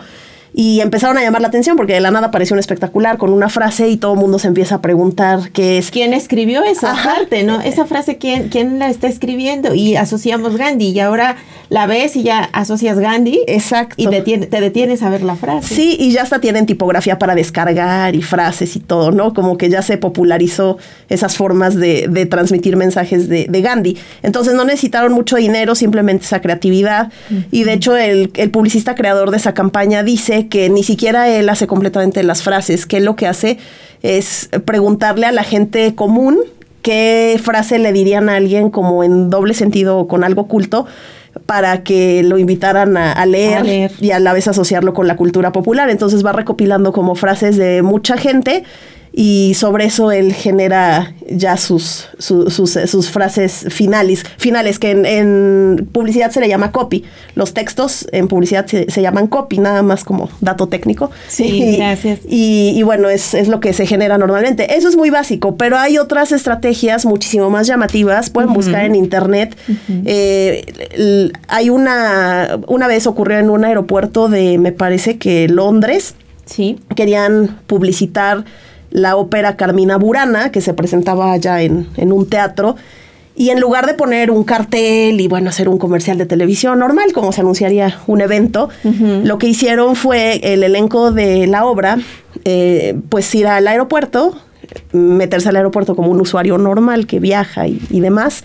y 0.53 0.81
empezaron 0.81 1.17
a 1.17 1.21
llamar 1.21 1.41
la 1.41 1.47
atención 1.47 1.75
porque 1.75 1.93
de 1.93 1.99
la 1.99 2.11
nada 2.11 2.27
apareció 2.27 2.53
un 2.53 2.59
espectacular 2.59 3.17
con 3.17 3.33
una 3.33 3.49
frase 3.49 3.89
y 3.89 3.97
todo 3.97 4.13
el 4.13 4.19
mundo 4.19 4.37
se 4.37 4.47
empieza 4.47 4.75
a 4.75 4.81
preguntar 4.81 5.51
qué 5.51 5.79
es. 5.79 5.89
¿Quién 5.89 6.13
escribió 6.13 6.63
esa 6.63 6.93
parte, 7.03 7.43
no? 7.43 7.59
Esa 7.61 7.85
frase, 7.85 8.17
¿quién, 8.17 8.49
¿quién 8.49 8.77
la 8.77 8.89
está 8.89 9.07
escribiendo? 9.07 9.73
Y 9.73 9.95
asociamos 9.95 10.55
Gandhi 10.55 10.89
y 10.89 10.99
ahora 10.99 11.37
la 11.73 11.87
ves 11.87 12.15
y 12.15 12.21
ya 12.21 12.51
asocias 12.53 12.99
Gandhi. 12.99 13.41
Exacto. 13.47 13.95
Y 13.97 14.05
te 14.05 14.61
detienes 14.61 15.01
a 15.01 15.09
ver 15.09 15.23
la 15.23 15.35
frase. 15.35 15.73
Sí, 15.73 15.97
y 15.99 16.11
ya 16.11 16.21
hasta 16.21 16.39
tienen 16.39 16.67
tipografía 16.67 17.17
para 17.17 17.33
descargar 17.33 18.15
y 18.15 18.21
frases 18.21 18.75
y 18.75 18.79
todo, 18.79 19.11
¿no? 19.11 19.33
Como 19.33 19.57
que 19.57 19.71
ya 19.71 19.81
se 19.81 19.97
popularizó 19.97 20.77
esas 21.09 21.35
formas 21.35 21.75
de, 21.75 22.27
transmitir 22.29 22.77
mensajes 22.77 23.27
de, 23.27 23.61
Gandhi. 23.63 23.97
Entonces 24.21 24.53
no 24.53 24.65
necesitaron 24.65 25.13
mucho 25.13 25.37
dinero, 25.37 25.73
simplemente 25.73 26.25
esa 26.25 26.41
creatividad. 26.41 27.11
Y 27.49 27.63
de 27.63 27.73
hecho 27.73 27.97
el, 27.97 28.31
el 28.35 28.51
publicista 28.51 28.93
creador 28.93 29.31
de 29.31 29.37
esa 29.37 29.55
campaña 29.55 30.03
dice 30.03 30.47
que 30.49 30.69
ni 30.69 30.83
siquiera 30.83 31.27
él 31.27 31.49
hace 31.49 31.65
completamente 31.65 32.21
las 32.21 32.43
frases, 32.43 32.85
que 32.85 32.97
él 32.97 33.05
lo 33.05 33.15
que 33.15 33.25
hace 33.25 33.57
es 34.03 34.51
preguntarle 34.65 35.25
a 35.25 35.31
la 35.31 35.43
gente 35.43 35.95
común 35.95 36.37
qué 36.83 37.39
frase 37.41 37.79
le 37.79 37.91
dirían 37.93 38.29
a 38.29 38.35
alguien 38.35 38.69
como 38.69 39.03
en 39.03 39.31
doble 39.31 39.55
sentido 39.55 39.97
o 39.97 40.07
con 40.07 40.23
algo 40.23 40.41
oculto 40.41 40.85
para 41.45 41.83
que 41.83 42.23
lo 42.23 42.37
invitaran 42.37 42.95
a, 42.97 43.25
leer, 43.25 43.91
y 43.99 44.11
a 44.11 44.19
la 44.19 44.33
vez 44.33 44.47
asociarlo 44.47 44.93
con 44.93 45.07
la 45.07 45.15
cultura 45.15 45.51
popular. 45.51 45.89
Entonces 45.89 46.25
va 46.25 46.31
recopilando 46.31 46.91
como 46.93 47.15
frases 47.15 47.57
de 47.57 47.81
mucha 47.81 48.17
gente 48.17 48.63
y 49.15 49.53
sobre 49.53 49.85
eso 49.85 50.11
él 50.11 50.33
genera 50.33 51.13
ya 51.29 51.55
sus, 51.55 52.07
sus, 52.17 52.75
eh, 52.75 52.87
sus, 52.87 53.11
frases 53.11 53.67
finales, 53.69 54.25
finales 54.37 54.79
que 54.79 54.89
en, 54.89 55.87
publicidad 55.91 56.31
se 56.31 56.39
le 56.39 56.47
llama 56.47 56.71
copy. 56.71 57.03
Los 57.35 57.53
textos 57.53 58.07
en 58.11 58.27
publicidad 58.27 58.65
se, 58.65 59.01
llaman 59.01 59.27
copy, 59.27 59.59
nada 59.59 59.83
más 59.83 60.03
como 60.03 60.29
dato 60.41 60.67
técnico. 60.67 61.11
Sí, 61.27 61.75
gracias. 61.77 62.21
Y, 62.27 62.81
bueno, 62.81 63.07
es, 63.07 63.47
lo 63.47 63.59
que 63.59 63.73
se 63.73 63.85
genera 63.85 64.17
normalmente. 64.17 64.75
Eso 64.75 64.89
es 64.89 64.97
muy 64.97 65.11
básico, 65.11 65.57
pero 65.57 65.77
hay 65.77 65.99
otras 65.99 66.31
estrategias 66.31 67.05
muchísimo 67.05 67.51
más 67.51 67.67
llamativas. 67.67 68.31
Pueden 68.31 68.51
buscar 68.53 68.83
en 68.83 68.95
internet. 68.95 69.55
Eh, 70.05 71.31
hay 71.47 71.69
una, 71.69 72.59
una 72.67 72.87
vez 72.87 73.05
ocurrió 73.05 73.37
en 73.37 73.51
un 73.51 73.63
aeropuerto 73.63 74.27
de, 74.27 74.57
me 74.57 74.71
parece 74.71 75.19
que 75.19 75.47
Londres. 75.47 76.15
Sí. 76.45 76.79
Querían 76.95 77.59
publicitar 77.67 78.43
la 78.93 79.17
ópera 79.17 79.57
Carmina 79.57 79.97
Burana, 79.97 80.51
que 80.51 80.61
se 80.61 80.73
presentaba 80.73 81.33
allá 81.33 81.61
en, 81.61 81.87
un 81.97 82.29
teatro. 82.29 82.77
Y 83.35 83.49
en 83.49 83.59
lugar 83.59 83.87
de 83.87 83.95
poner 83.95 84.29
un 84.29 84.43
cartel 84.43 85.19
y 85.19 85.27
bueno, 85.27 85.49
hacer 85.49 85.67
un 85.67 85.79
comercial 85.79 86.19
de 86.19 86.27
televisión 86.27 86.77
normal, 86.77 87.11
como 87.13 87.31
se 87.31 87.41
anunciaría 87.41 87.99
un 88.05 88.21
evento, 88.21 88.69
lo 88.83 89.39
que 89.39 89.47
hicieron 89.47 89.95
fue 89.95 90.39
el 90.53 90.61
elenco 90.61 91.11
de 91.11 91.47
la 91.47 91.65
obra, 91.65 91.97
eh, 92.45 92.95
pues 93.09 93.33
ir 93.33 93.47
al 93.47 93.67
aeropuerto, 93.67 94.37
meterse 94.91 95.49
al 95.49 95.55
aeropuerto 95.55 95.95
como 95.95 96.11
un 96.11 96.21
usuario 96.21 96.59
normal 96.59 97.07
que 97.07 97.19
viaja 97.19 97.67
y, 97.67 97.99
demás, 97.99 98.43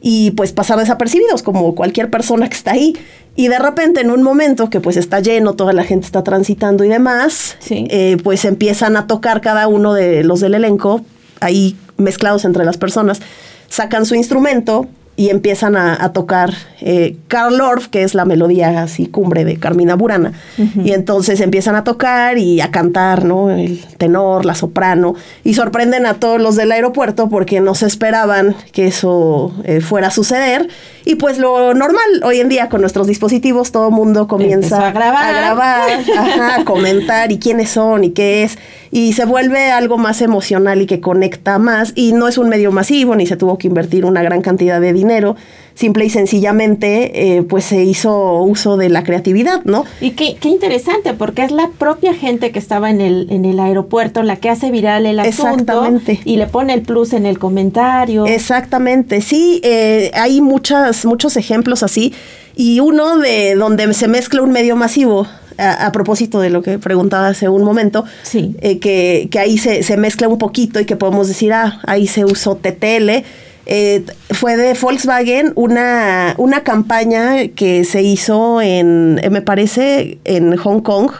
y 0.00 0.32
pues 0.32 0.52
pasar 0.52 0.80
desapercibidos 0.80 1.44
como 1.44 1.76
cualquier 1.76 2.10
persona 2.10 2.48
que 2.48 2.56
está 2.56 2.72
ahí. 2.72 2.96
Y 3.38 3.46
de 3.46 3.60
repente, 3.60 4.00
en 4.00 4.10
un 4.10 4.24
momento 4.24 4.68
que 4.68 4.80
pues 4.80 4.96
está 4.96 5.20
lleno, 5.20 5.54
toda 5.54 5.72
la 5.72 5.84
gente 5.84 6.06
está 6.06 6.24
transitando 6.24 6.82
y 6.82 6.88
demás, 6.88 7.56
eh, 7.70 8.16
pues 8.24 8.44
empiezan 8.44 8.96
a 8.96 9.06
tocar 9.06 9.40
cada 9.40 9.68
uno 9.68 9.94
de 9.94 10.24
los 10.24 10.40
del 10.40 10.54
elenco, 10.54 11.02
ahí 11.38 11.76
mezclados 11.98 12.44
entre 12.44 12.64
las 12.64 12.78
personas, 12.78 13.20
sacan 13.68 14.06
su 14.06 14.16
instrumento 14.16 14.88
y 15.18 15.30
empiezan 15.30 15.76
a, 15.76 16.12
tocar 16.12 16.54
eh, 16.80 17.16
Karl 17.26 17.60
Orff, 17.60 17.88
que 17.88 18.04
es 18.04 18.14
la 18.14 18.24
melodía 18.24 18.84
así 18.84 19.08
cumbre 19.08 19.44
de 19.44 19.56
Carmina 19.56 19.96
Burana. 19.96 20.32
Y 20.56 20.92
entonces 20.92 21.40
empiezan 21.40 21.74
a 21.74 21.82
tocar 21.82 22.38
y 22.38 22.60
a 22.60 22.70
cantar, 22.70 23.24
¿no? 23.24 23.50
El 23.50 23.84
tenor, 23.98 24.44
la 24.44 24.54
soprano, 24.54 25.16
y 25.42 25.54
sorprenden 25.54 26.06
a 26.06 26.14
todos 26.14 26.40
los 26.40 26.54
del 26.54 26.70
aeropuerto 26.70 27.28
porque 27.28 27.60
no 27.60 27.74
se 27.74 27.86
esperaban 27.86 28.54
que 28.70 28.86
eso 28.86 29.52
eh, 29.64 29.80
fuera 29.80 30.06
a 30.06 30.10
suceder. 30.12 30.68
Y 31.04 31.16
pues 31.16 31.38
lo 31.38 31.74
normal, 31.74 32.22
hoy 32.22 32.38
en 32.38 32.48
día 32.48 32.68
con 32.68 32.80
nuestros 32.80 33.08
dispositivos, 33.08 33.72
todo 33.72 33.88
el 33.88 33.94
mundo 33.94 34.28
comienza 34.28 34.86
a 34.86 34.92
grabar, 34.92 35.34
a, 35.34 35.40
grabar 35.40 36.60
a 36.60 36.64
comentar 36.64 37.32
y 37.32 37.40
quiénes 37.40 37.70
son 37.70 38.04
y 38.04 38.10
qué 38.10 38.44
es 38.44 38.56
y 38.90 39.12
se 39.12 39.24
vuelve 39.24 39.70
algo 39.70 39.98
más 39.98 40.22
emocional 40.22 40.82
y 40.82 40.86
que 40.86 41.00
conecta 41.00 41.58
más 41.58 41.92
y 41.94 42.12
no 42.12 42.28
es 42.28 42.38
un 42.38 42.48
medio 42.48 42.72
masivo 42.72 43.16
ni 43.16 43.26
se 43.26 43.36
tuvo 43.36 43.58
que 43.58 43.66
invertir 43.68 44.04
una 44.04 44.22
gran 44.22 44.42
cantidad 44.42 44.80
de 44.80 44.92
dinero, 44.92 45.36
simple 45.74 46.04
y 46.04 46.10
sencillamente 46.10 47.36
eh, 47.36 47.42
pues 47.42 47.64
se 47.64 47.84
hizo 47.84 48.42
uso 48.42 48.76
de 48.76 48.88
la 48.88 49.04
creatividad, 49.04 49.64
¿no? 49.64 49.84
Y 50.00 50.12
qué, 50.12 50.36
qué, 50.40 50.48
interesante 50.48 51.14
porque 51.14 51.44
es 51.44 51.50
la 51.50 51.70
propia 51.78 52.14
gente 52.14 52.50
que 52.50 52.58
estaba 52.58 52.90
en 52.90 53.00
el, 53.00 53.28
en 53.30 53.44
el 53.44 53.60
aeropuerto 53.60 54.22
la 54.22 54.36
que 54.36 54.48
hace 54.48 54.70
viral 54.70 55.06
el 55.06 55.20
asunto 55.20 55.86
y 56.24 56.36
le 56.36 56.46
pone 56.46 56.74
el 56.74 56.82
plus 56.82 57.12
en 57.12 57.26
el 57.26 57.38
comentario. 57.38 58.26
Exactamente, 58.26 59.20
sí, 59.20 59.60
eh, 59.62 60.10
hay 60.14 60.40
muchas, 60.40 61.04
muchos 61.04 61.36
ejemplos 61.36 61.82
así 61.82 62.12
y 62.56 62.80
uno 62.80 63.18
de 63.18 63.54
donde 63.54 63.92
se 63.94 64.08
mezcla 64.08 64.42
un 64.42 64.50
medio 64.50 64.74
masivo 64.74 65.28
a, 65.58 65.90
propósito 65.92 66.40
de 66.40 66.50
lo 66.50 66.62
que 66.62 66.78
preguntaba 66.78 67.28
hace 67.28 67.48
un 67.48 67.64
momento, 67.64 68.04
eh, 68.34 68.78
que, 68.78 69.28
ahí 69.38 69.58
se, 69.58 69.96
mezcla 69.96 70.28
un 70.28 70.38
poquito 70.38 70.80
y 70.80 70.84
que 70.84 70.96
podemos 70.96 71.28
decir, 71.28 71.52
ah, 71.52 71.80
ahí 71.86 72.06
se 72.06 72.24
usó 72.24 72.56
TTL. 72.56 73.24
Eh, 73.70 74.02
fue 74.30 74.56
de 74.56 74.72
Volkswagen 74.80 75.52
una, 75.54 76.34
una 76.38 76.62
campaña 76.62 77.48
que 77.48 77.84
se 77.84 78.02
hizo 78.02 78.62
en, 78.62 79.20
eh, 79.22 79.28
me 79.28 79.42
parece, 79.42 80.18
en 80.24 80.56
Hong 80.56 80.80
Kong, 80.80 81.10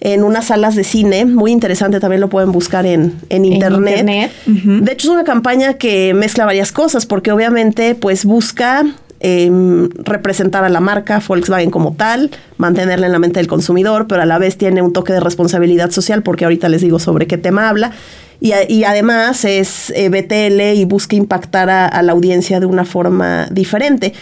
en 0.00 0.24
unas 0.24 0.46
salas 0.46 0.74
de 0.74 0.82
cine, 0.82 1.24
muy 1.24 1.52
interesante, 1.52 2.00
también 2.00 2.20
lo 2.20 2.28
pueden 2.28 2.52
buscar 2.52 2.86
en, 2.86 3.14
internet. 3.30 4.32
De 4.46 4.92
hecho, 4.92 5.08
es 5.08 5.12
una 5.12 5.24
campaña 5.24 5.74
que 5.74 6.12
mezcla 6.12 6.44
varias 6.44 6.72
cosas, 6.72 7.06
porque 7.06 7.30
obviamente 7.30 7.94
pues 7.94 8.24
busca 8.24 8.84
Em, 9.28 9.88
representar 10.04 10.62
a 10.62 10.68
la 10.68 10.78
marca 10.78 11.20
Volkswagen 11.26 11.72
como 11.72 11.92
tal, 11.96 12.30
mantenerla 12.58 13.06
en 13.06 13.12
la 13.12 13.18
mente 13.18 13.40
del 13.40 13.48
consumidor, 13.48 14.06
pero 14.06 14.22
a 14.22 14.24
la 14.24 14.38
vez 14.38 14.56
tiene 14.56 14.82
un 14.82 14.92
toque 14.92 15.12
de 15.12 15.18
responsabilidad 15.18 15.90
social, 15.90 16.22
porque 16.22 16.44
ahorita 16.44 16.68
les 16.68 16.80
digo 16.80 17.00
sobre 17.00 17.26
qué 17.26 17.36
tema 17.36 17.68
habla. 17.68 17.90
Y, 18.38 18.84
además 18.84 19.44
es 19.44 19.92
eh, 19.96 20.10
BTL 20.10 20.78
y 20.78 20.84
busca 20.84 21.16
impactar 21.16 21.70
a, 21.70 22.02
la 22.02 22.12
audiencia 22.12 22.60
de 22.60 22.66
una 22.66 22.84
forma 22.84 23.48
diferente. 23.50 24.12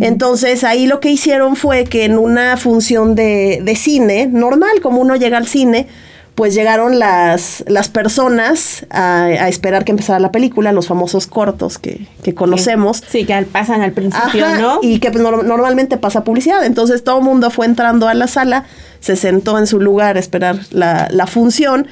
Entonces 0.00 0.64
ahí 0.64 0.86
lo 0.86 0.98
que 0.98 1.10
hicieron 1.10 1.56
fue 1.56 1.84
que 1.84 2.06
en 2.06 2.16
una 2.16 2.56
función 2.56 3.14
de, 3.14 3.60
de 3.62 3.76
cine, 3.76 4.28
normal, 4.32 4.80
como 4.80 5.02
uno 5.02 5.14
llega 5.16 5.36
al 5.36 5.46
cine, 5.46 5.88
pues 6.34 6.54
llegaron 6.54 6.98
las, 6.98 7.64
las 7.68 7.88
personas 7.88 8.86
a, 8.90 9.48
esperar 9.48 9.84
que 9.84 9.92
empezara 9.92 10.18
la 10.18 10.32
película, 10.32 10.72
los 10.72 10.88
famosos 10.88 11.26
cortos 11.26 11.78
que, 11.78 12.08
conocemos. 12.34 13.02
Sí, 13.08 13.24
que 13.24 13.40
pasan 13.42 13.82
al 13.82 13.92
principio, 13.92 14.46
¿no? 14.60 14.80
Y 14.82 14.98
que 14.98 15.10
pues, 15.12 15.22
normalmente 15.22 15.96
pasa 15.96 16.24
publicidad. 16.24 16.64
Entonces 16.64 17.04
todo 17.04 17.18
el 17.18 17.24
mundo 17.24 17.50
fue 17.50 17.66
entrando 17.66 18.08
a 18.08 18.14
la 18.14 18.26
sala, 18.26 18.64
se 18.98 19.14
sentó 19.14 19.58
en 19.58 19.66
su 19.66 19.80
lugar 19.80 20.16
a 20.16 20.20
esperar 20.20 20.58
la, 20.70 21.08
la 21.10 21.26
función. 21.26 21.86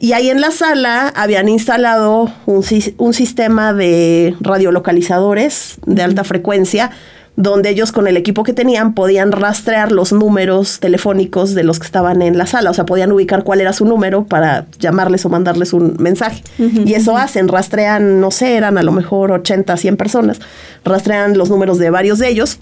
Y 0.00 0.14
ahí 0.14 0.30
en 0.30 0.40
la 0.40 0.50
sala 0.50 1.12
habían 1.14 1.48
instalado 1.48 2.32
un, 2.46 2.64
un 2.96 3.14
sistema 3.14 3.72
de 3.74 4.34
radiolocalizadores 4.40 5.76
de 5.84 6.02
alta 6.02 6.24
frecuencia 6.24 6.90
donde 7.36 7.70
ellos 7.70 7.92
con 7.92 8.06
el 8.06 8.16
equipo 8.16 8.44
que 8.44 8.52
tenían 8.52 8.94
podían 8.94 9.32
rastrear 9.32 9.90
los 9.90 10.12
números 10.12 10.80
telefónicos 10.80 11.54
de 11.54 11.64
los 11.64 11.78
que 11.78 11.86
estaban 11.86 12.20
en 12.20 12.36
la 12.36 12.46
sala, 12.46 12.70
o 12.70 12.74
sea, 12.74 12.84
podían 12.84 13.10
ubicar 13.10 13.42
cuál 13.42 13.60
era 13.60 13.72
su 13.72 13.86
número 13.86 14.24
para 14.24 14.66
llamarles 14.78 15.24
o 15.24 15.30
mandarles 15.30 15.72
un 15.72 15.96
mensaje. 15.98 16.42
y 16.58 16.92
eso 16.94 17.16
hacen, 17.16 17.48
rastrean, 17.48 18.20
no 18.20 18.30
sé, 18.30 18.56
eran 18.56 18.76
a 18.76 18.82
lo 18.82 18.92
mejor 18.92 19.32
80, 19.32 19.76
100 19.76 19.96
personas, 19.96 20.40
rastrean 20.84 21.38
los 21.38 21.48
números 21.48 21.78
de 21.78 21.90
varios 21.90 22.18
de 22.18 22.28
ellos. 22.28 22.58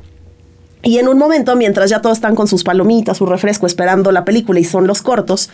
Y 0.83 0.99
en 0.99 1.09
un 1.09 1.19
momento, 1.19 1.57
mientras 1.57 1.91
ya 1.91 2.01
todos 2.01 2.17
están 2.19 2.35
con 2.35 2.47
sus 2.47 2.65
palomitas, 2.65 3.19
su 3.19 3.27
refresco, 3.27 3.67
esperando 3.67 4.13
la 4.13 4.25
película 4.25 4.61
y 4.61 4.65
son 4.65 4.87
los 4.87 5.03
cortos, 5.03 5.51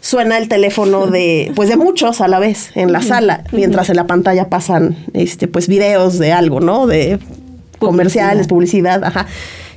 suena 0.00 0.38
el 0.38 0.48
teléfono 0.48 1.06
de, 1.06 1.52
pues 1.54 1.68
de 1.68 1.76
muchos 1.76 2.22
a 2.22 2.28
la 2.28 2.38
vez 2.38 2.70
en 2.74 2.92
la 2.92 3.02
sala, 3.02 3.44
mientras 3.52 3.90
en 3.90 3.96
la 3.96 4.06
pantalla 4.06 4.48
pasan, 4.48 4.96
este, 5.12 5.48
pues 5.48 5.68
videos 5.68 6.18
de 6.18 6.32
algo, 6.32 6.60
¿no? 6.60 6.86
De 6.86 7.18
comerciales, 7.80 8.46
publicidad, 8.46 9.02
ajá. 9.02 9.26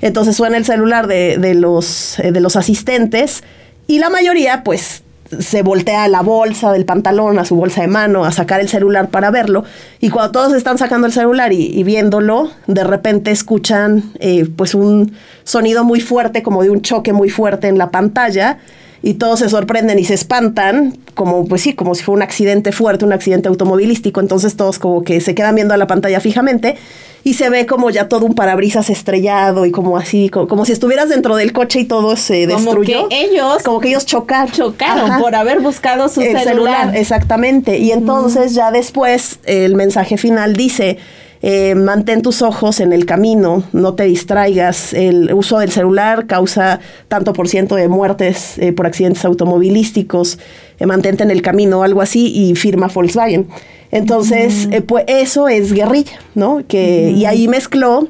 Entonces 0.02 0.36
suena 0.36 0.58
el 0.58 0.66
celular 0.66 1.08
de, 1.08 1.38
de 1.40 1.56
los, 1.56 2.20
eh, 2.20 2.32
de 2.32 2.40
los 2.42 2.56
asistentes 2.56 3.44
y 3.88 3.98
la 3.98 4.10
mayoría, 4.10 4.64
pues, 4.64 5.04
se 5.40 5.64
voltea 5.64 6.04
a 6.04 6.08
la 6.08 6.22
bolsa 6.22 6.72
del 6.72 6.86
pantalón, 6.86 7.40
a 7.40 7.46
su 7.46 7.56
bolsa 7.56 7.82
de 7.82 7.88
mano, 7.88 8.26
a 8.26 8.32
sacar 8.32 8.62
el 8.62 8.70
celular 8.70 9.10
para 9.10 9.32
verlo. 9.32 9.64
Y 10.00 10.10
cuando 10.10 10.32
todos 10.32 10.54
están 10.54 10.78
sacando 10.78 11.08
el 11.08 11.14
celular 11.14 11.54
y, 11.54 11.84
viéndolo, 11.84 12.52
de 12.68 12.84
repente 12.84 13.32
escuchan 13.32 14.12
eh, 14.20 14.48
pues 14.56 14.76
un 14.76 15.14
sonido 15.44 15.84
muy 15.84 16.02
fuerte, 16.02 16.44
como 16.44 16.64
de 16.64 16.70
un 16.70 16.82
choque 16.82 17.14
muy 17.14 17.30
fuerte 17.30 17.68
en 17.68 17.78
la 17.78 17.90
pantalla. 17.90 18.60
Y 19.06 19.16
todos 19.16 19.40
se 19.40 19.50
sorprenden 19.50 20.00
y 20.00 20.06
se 20.06 20.14
espantan, 20.14 20.98
como 21.14 21.46
pues 21.46 21.62
sí, 21.62 21.74
como 21.74 21.94
si 21.94 22.04
fuera 22.04 22.16
un 22.16 22.22
accidente 22.24 22.72
fuerte, 22.72 23.04
un 23.04 23.12
accidente 23.12 23.50
automovilístico. 23.50 24.22
Entonces 24.22 24.56
todos 24.56 24.80
como 24.80 25.04
que 25.04 25.20
se 25.20 25.36
quedan 25.36 25.56
viendo 25.56 25.74
a 25.74 25.78
la 25.78 25.88
pantalla 25.88 26.22
fijamente 26.22 26.78
y 27.26 27.34
se 27.34 27.50
ve 27.50 27.66
como 27.66 27.90
ya 27.90 28.08
todo 28.08 28.26
un 28.26 28.34
parabrisas 28.34 28.90
estrellado 28.90 29.66
y 29.66 29.72
como 29.72 29.98
así, 29.98 30.30
como, 30.30 30.66
si 30.66 30.72
estuvieras 30.72 31.10
dentro 31.10 31.36
del 31.36 31.52
coche 31.52 31.82
y 31.82 31.86
todo 31.86 32.16
se 32.16 32.48
destruyó. 32.48 32.98
Como 33.02 33.10
que 33.10 33.26
ellos. 33.26 33.64
Como 33.64 33.80
que 33.82 33.90
ellos 33.90 34.06
chocaron. 34.06 34.52
Chocaron 34.54 35.20
por 35.20 35.36
haber 35.36 35.60
buscado 35.60 36.08
su 36.08 36.22
celular. 36.22 36.96
Exactamente. 36.96 37.80
Y 37.80 37.92
entonces 37.92 38.54
ya 38.54 38.72
después 38.72 39.40
el 39.46 39.76
mensaje 39.76 40.18
final 40.18 40.56
dice. 40.56 40.98
Eh, 41.46 41.76
mantén 41.76 42.22
tus 42.22 42.42
ojos 42.42 42.80
en 42.80 42.94
el 42.94 43.06
camino, 43.06 43.64
no 43.74 43.96
te 43.96 44.06
distraigas. 44.06 44.94
El 44.94 45.34
uso 45.34 45.60
del 45.60 45.72
celular 45.72 46.26
causa 46.26 46.80
tanto 47.10 47.34
por 47.34 47.50
ciento 47.50 47.76
de 47.76 47.90
muertes 47.90 48.58
eh, 48.58 48.72
por 48.72 48.88
accidentes 48.88 49.26
automovilísticos. 49.26 50.40
Eh, 50.80 50.86
mantente 50.86 51.24
en 51.24 51.32
el 51.32 51.42
camino, 51.42 51.84
algo 51.84 52.02
así, 52.02 52.32
y 52.34 52.56
firma 52.56 52.88
Volkswagen. 52.88 53.48
Entonces, 53.92 54.70
eh, 54.72 54.82
pues 54.82 55.04
eso 55.08 55.48
es 55.48 55.72
guerrilla, 55.72 56.18
¿no? 56.34 56.64
Que, 56.68 57.12
Y 57.12 57.26
ahí 57.26 57.48
mezcló 57.48 58.08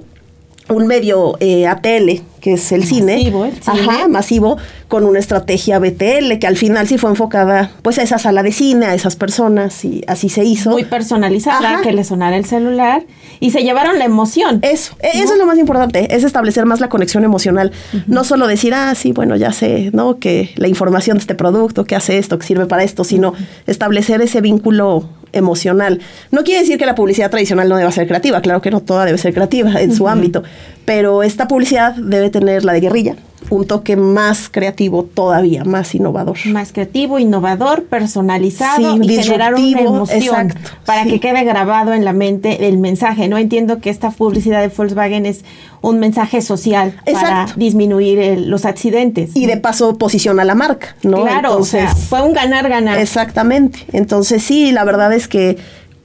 un 0.70 0.88
medio 0.88 1.36
eh, 1.40 1.68
ATL, 1.68 2.22
que 2.44 2.54
es 2.54 2.74
el 2.74 2.84
cine. 2.84 3.16
Masivo, 3.16 3.46
el 3.46 3.54
cine. 3.54 3.80
Ajá, 3.90 4.08
masivo, 4.10 4.58
con 4.90 5.06
una 5.06 5.18
estrategia 5.18 5.80
BTL, 5.80 6.40
que 6.42 6.46
al 6.46 6.58
final 6.58 6.90
sí 6.90 6.98
fue 6.98 7.10
enfocada 7.10 7.72
pues 7.84 7.98
a 8.00 8.02
esa 8.04 8.18
sala 8.20 8.44
de 8.44 8.52
cine, 8.52 8.86
a 8.88 8.94
esas 8.94 9.16
personas, 9.16 9.86
y 9.86 10.04
así 10.08 10.28
se 10.28 10.44
hizo. 10.44 10.72
Muy 10.72 10.84
personalizada, 10.84 11.76
Ajá. 11.76 11.82
que 11.84 11.94
le 11.94 12.04
sonara 12.04 12.36
el 12.36 12.44
celular 12.44 13.06
y 13.40 13.52
se 13.52 13.64
llevaron 13.64 13.98
la 13.98 14.04
emoción. 14.04 14.60
Eso, 14.62 14.94
e- 15.00 15.22
eso 15.22 15.34
es 15.34 15.40
lo 15.40 15.46
más 15.46 15.58
importante, 15.58 16.14
es 16.14 16.26
establecer 16.26 16.66
más 16.66 16.82
la 16.82 16.90
conexión 16.90 17.24
emocional. 17.24 17.72
No 18.08 18.26
solo 18.26 18.46
decir, 18.46 18.74
ah, 18.74 18.94
sí, 18.94 19.14
bueno, 19.14 19.38
ya 19.38 19.54
sé, 19.54 19.90
¿no? 19.94 20.20
Que 20.20 20.50
la 20.58 20.68
información 20.68 21.16
de 21.18 21.22
este 21.22 21.36
producto, 21.36 21.86
que 21.86 21.96
hace 21.96 22.18
esto, 22.18 22.38
que 22.40 22.46
sirve 22.46 22.66
para 22.66 22.84
esto, 22.84 23.06
sino 23.06 23.34
establecer 23.68 24.22
ese 24.22 24.42
vínculo 24.42 25.08
emocional. 25.34 26.00
No 26.32 26.44
quiere 26.44 26.62
decir 26.62 26.78
que 26.78 26.86
la 26.86 26.96
publicidad 26.96 27.30
tradicional 27.30 27.68
no 27.68 27.76
deba 27.76 27.92
ser 27.92 28.08
creativa, 28.08 28.42
claro 28.42 28.62
que 28.62 28.72
no 28.72 28.80
toda 28.80 29.06
debe 29.06 29.18
ser 29.18 29.34
creativa 29.34 29.82
en 29.82 29.94
su 29.94 30.08
ámbito, 30.08 30.44
pero 30.86 31.24
esta 31.24 31.48
publicidad 31.48 31.96
debe 31.96 32.30
tener 32.30 32.64
la 32.64 32.74
de 32.74 32.80
guerrilla, 32.80 33.16
un 33.50 33.66
toque 33.68 33.96
más 33.96 34.50
creativo 34.50 35.04
todavía, 35.04 35.64
más 35.64 35.94
innovador. 35.96 36.38
Más 36.46 36.72
creativo, 36.72 37.20
innovador, 37.20 37.84
personalizado 37.86 38.96
Sí, 38.98 39.00
y 39.04 39.22
generar 39.24 39.56
una 39.56 39.82
emoción 39.82 40.52
exacto, 40.52 40.72
para 40.86 41.04
sí. 41.04 41.10
que 41.12 41.20
quede 41.20 41.44
grabado 41.44 41.94
en 41.94 42.06
la 42.06 42.14
mente 42.14 42.68
el 42.68 42.78
mensaje. 42.78 43.28
No 43.28 43.38
entiendo 43.38 43.80
que 43.80 43.90
esta 43.90 44.12
publicidad 44.12 44.62
de 44.62 44.70
Volkswagen 44.70 45.26
es 45.26 45.44
un 45.82 46.00
mensaje 46.00 46.42
social 46.42 46.94
para 47.06 47.20
Exacto. 47.20 47.54
disminuir 47.58 48.20
el- 48.20 48.50
los 48.50 48.66
accidentes. 48.66 49.32
Y 49.36 49.46
de 49.46 49.58
paso 49.58 49.98
posiciona 49.98 50.44
la 50.44 50.56
marca, 50.56 50.96
¿no? 51.04 51.24
claro, 51.24 51.58
o 51.58 51.66
sea, 51.66 51.94
fue 51.94 52.22
un 52.22 52.34
ganar-ganar. 52.34 53.00
Exactamente. 53.00 53.80
Entonces 53.92 54.44
sí, 54.44 54.72
la 54.72 54.84
verdad 54.86 55.12
es 55.14 55.28
que 55.28 55.58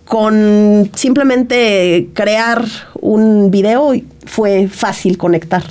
con 0.04 0.90
simplemente 0.94 2.08
crear 2.14 2.64
un 3.00 3.50
video 3.50 3.92
fue 4.24 4.68
fácil 4.68 5.18
conectar. 5.18 5.62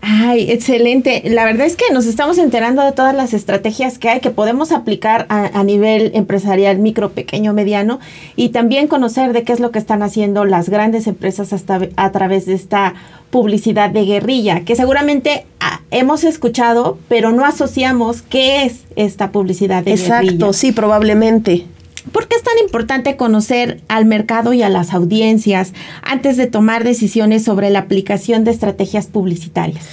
Ay, 0.00 0.50
excelente. 0.50 1.22
La 1.26 1.44
verdad 1.44 1.66
es 1.66 1.76
que 1.76 1.84
nos 1.92 2.06
estamos 2.06 2.38
enterando 2.38 2.82
de 2.82 2.92
todas 2.92 3.14
las 3.14 3.34
estrategias 3.34 3.98
que 3.98 4.08
hay 4.08 4.20
que 4.20 4.30
podemos 4.30 4.72
aplicar 4.72 5.26
a, 5.28 5.58
a 5.58 5.64
nivel 5.64 6.12
empresarial, 6.14 6.78
micro, 6.78 7.12
pequeño, 7.12 7.52
mediano, 7.52 7.98
y 8.36 8.50
también 8.50 8.88
conocer 8.88 9.32
de 9.32 9.42
qué 9.42 9.52
es 9.52 9.60
lo 9.60 9.70
que 9.70 9.78
están 9.78 10.02
haciendo 10.02 10.44
las 10.44 10.68
grandes 10.68 11.06
empresas 11.06 11.52
hasta 11.52 11.80
a 11.96 12.12
través 12.12 12.46
de 12.46 12.54
esta 12.54 12.94
publicidad 13.30 13.90
de 13.90 14.04
guerrilla, 14.04 14.60
que 14.60 14.76
seguramente 14.76 15.46
ah, 15.60 15.80
hemos 15.90 16.24
escuchado, 16.24 16.98
pero 17.08 17.32
no 17.32 17.44
asociamos 17.44 18.22
qué 18.22 18.64
es 18.64 18.84
esta 18.96 19.32
publicidad 19.32 19.82
de 19.82 19.96
guerrilla. 19.96 20.20
Exacto, 20.22 20.52
sí, 20.52 20.72
probablemente. 20.72 21.66
¿Por 22.16 22.28
qué 22.28 22.36
es 22.36 22.42
tan 22.42 22.56
importante 22.62 23.18
conocer 23.18 23.82
al 23.88 24.06
mercado 24.06 24.54
y 24.54 24.62
a 24.62 24.70
las 24.70 24.94
audiencias 24.94 25.74
antes 26.00 26.38
de 26.38 26.46
tomar 26.46 26.82
decisiones 26.82 27.44
sobre 27.44 27.68
la 27.68 27.80
aplicación 27.80 28.42
de 28.42 28.52
estrategias 28.52 29.06
publicitarias? 29.06 29.84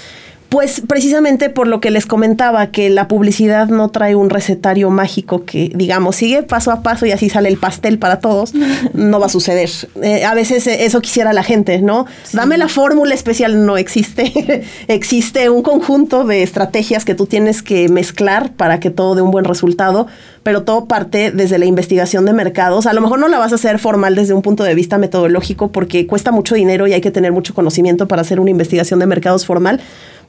Pues 0.54 0.84
precisamente 0.88 1.50
por 1.50 1.66
lo 1.66 1.82
que 1.82 1.90
les 1.90 2.06
comentaba, 2.06 2.68
que 2.68 2.92
la 2.92 3.08
publicidad 3.08 3.70
no 3.70 3.90
trae 3.90 4.14
un 4.14 4.30
recetario 4.30 4.92
mágico 4.92 5.46
que, 5.46 5.72
digamos, 5.74 6.18
sigue 6.18 6.44
paso 6.44 6.70
a 6.70 6.84
paso 6.84 7.08
y 7.08 7.12
así 7.12 7.28
sale 7.28 7.50
el 7.50 7.58
pastel 7.58 7.98
para 7.98 8.20
todos, 8.20 8.54
no 8.94 9.20
va 9.20 9.26
a 9.26 9.30
suceder. 9.30 9.72
Eh, 10.04 10.26
a 10.26 10.36
veces 10.36 10.68
eh, 10.68 10.86
eso 10.86 11.02
quisiera 11.02 11.34
la 11.34 11.42
gente, 11.42 11.82
¿no? 11.82 12.06
Dame 12.34 12.60
la 12.60 12.68
fórmula 12.68 13.16
especial, 13.16 13.66
no 13.66 13.78
existe. 13.78 14.64
existe 14.88 15.50
un 15.50 15.64
conjunto 15.64 16.24
de 16.24 16.44
estrategias 16.44 17.04
que 17.04 17.16
tú 17.16 17.26
tienes 17.26 17.64
que 17.64 17.90
mezclar 17.90 18.52
para 18.52 18.80
que 18.80 18.92
todo 18.92 19.16
dé 19.16 19.24
un 19.24 19.32
buen 19.32 19.46
resultado, 19.46 20.06
pero 20.44 20.62
todo 20.62 20.86
parte 20.86 21.32
desde 21.32 21.58
la 21.58 21.66
investigación 21.66 22.26
de 22.26 22.34
mercados. 22.34 22.86
A 22.86 22.94
lo 22.94 23.02
mejor 23.02 23.18
no 23.18 23.28
la 23.28 23.40
vas 23.40 23.54
a 23.54 23.56
hacer 23.56 23.80
formal 23.80 24.14
desde 24.14 24.36
un 24.36 24.44
punto 24.44 24.64
de 24.64 24.76
vista 24.76 25.00
metodológico 25.00 25.72
porque 25.72 26.06
cuesta 26.06 26.32
mucho 26.32 26.54
dinero 26.54 26.86
y 26.86 26.94
hay 26.94 27.02
que 27.02 27.10
tener 27.10 27.32
mucho 27.32 27.56
conocimiento 27.56 28.08
para 28.08 28.22
hacer 28.22 28.40
una 28.40 28.52
investigación 28.52 29.00
de 29.00 29.08
mercados 29.08 29.48
formal 29.48 29.82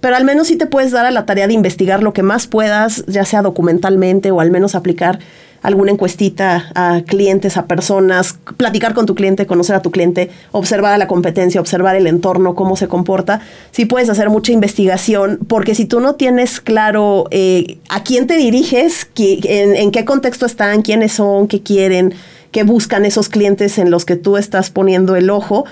pero 0.05 0.17
al 0.17 0.25
menos 0.27 0.49
sí 0.49 0.57
te 0.57 0.67
puedes 0.67 0.93
dar 0.93 1.07
a 1.07 1.11
la 1.11 1.25
tarea 1.25 1.47
de 1.47 1.55
investigar 1.55 2.03
lo 2.03 2.13
que 2.13 2.23
más 2.23 2.47
puedas, 2.47 3.07
ya 3.07 3.25
sea 3.25 3.41
documentalmente 3.41 4.31
o 4.33 4.43
al 4.43 4.51
menos 4.51 4.75
aplicar 4.75 5.19
alguna 5.63 5.93
encuestita 5.93 6.71
a 6.75 7.01
clientes, 7.07 7.57
a 7.57 7.65
personas, 7.65 8.39
platicar 8.59 8.93
con 8.93 9.07
tu 9.07 9.15
cliente, 9.15 9.47
conocer 9.47 9.75
a 9.75 9.81
tu 9.81 9.91
cliente, 9.91 10.29
observar 10.53 10.93
a 10.93 10.99
la 10.99 11.07
competencia, 11.07 11.59
observar 11.59 11.97
el 11.97 12.07
entorno, 12.07 12.55
cómo 12.55 12.77
se 12.77 12.87
comporta. 12.87 13.41
Sí 13.71 13.87
puedes 13.87 14.11
hacer 14.11 14.29
mucha 14.29 14.53
investigación, 14.53 15.39
porque 15.49 15.75
si 15.75 15.87
tú 15.87 16.01
no 16.01 16.17
tienes 16.17 16.61
claro 16.61 17.25
eh, 17.31 17.79
a 17.89 18.05
quién 18.05 18.27
te 18.27 18.37
diriges, 18.37 19.09
en, 19.17 19.75
en 19.75 19.91
qué 19.91 20.05
contexto 20.05 20.45
están, 20.45 20.83
quiénes 20.83 21.13
son, 21.13 21.49
qué 21.49 21.63
quieren, 21.63 22.13
qué 22.53 22.63
buscan 22.63 23.07
esos 23.07 23.31
clientes 23.31 23.79
en 23.79 23.91
los 23.91 24.05
que 24.05 24.17
tú 24.17 24.37
estás 24.37 24.69
poniendo 24.69 25.17
el 25.17 25.31
ojo, 25.31 25.65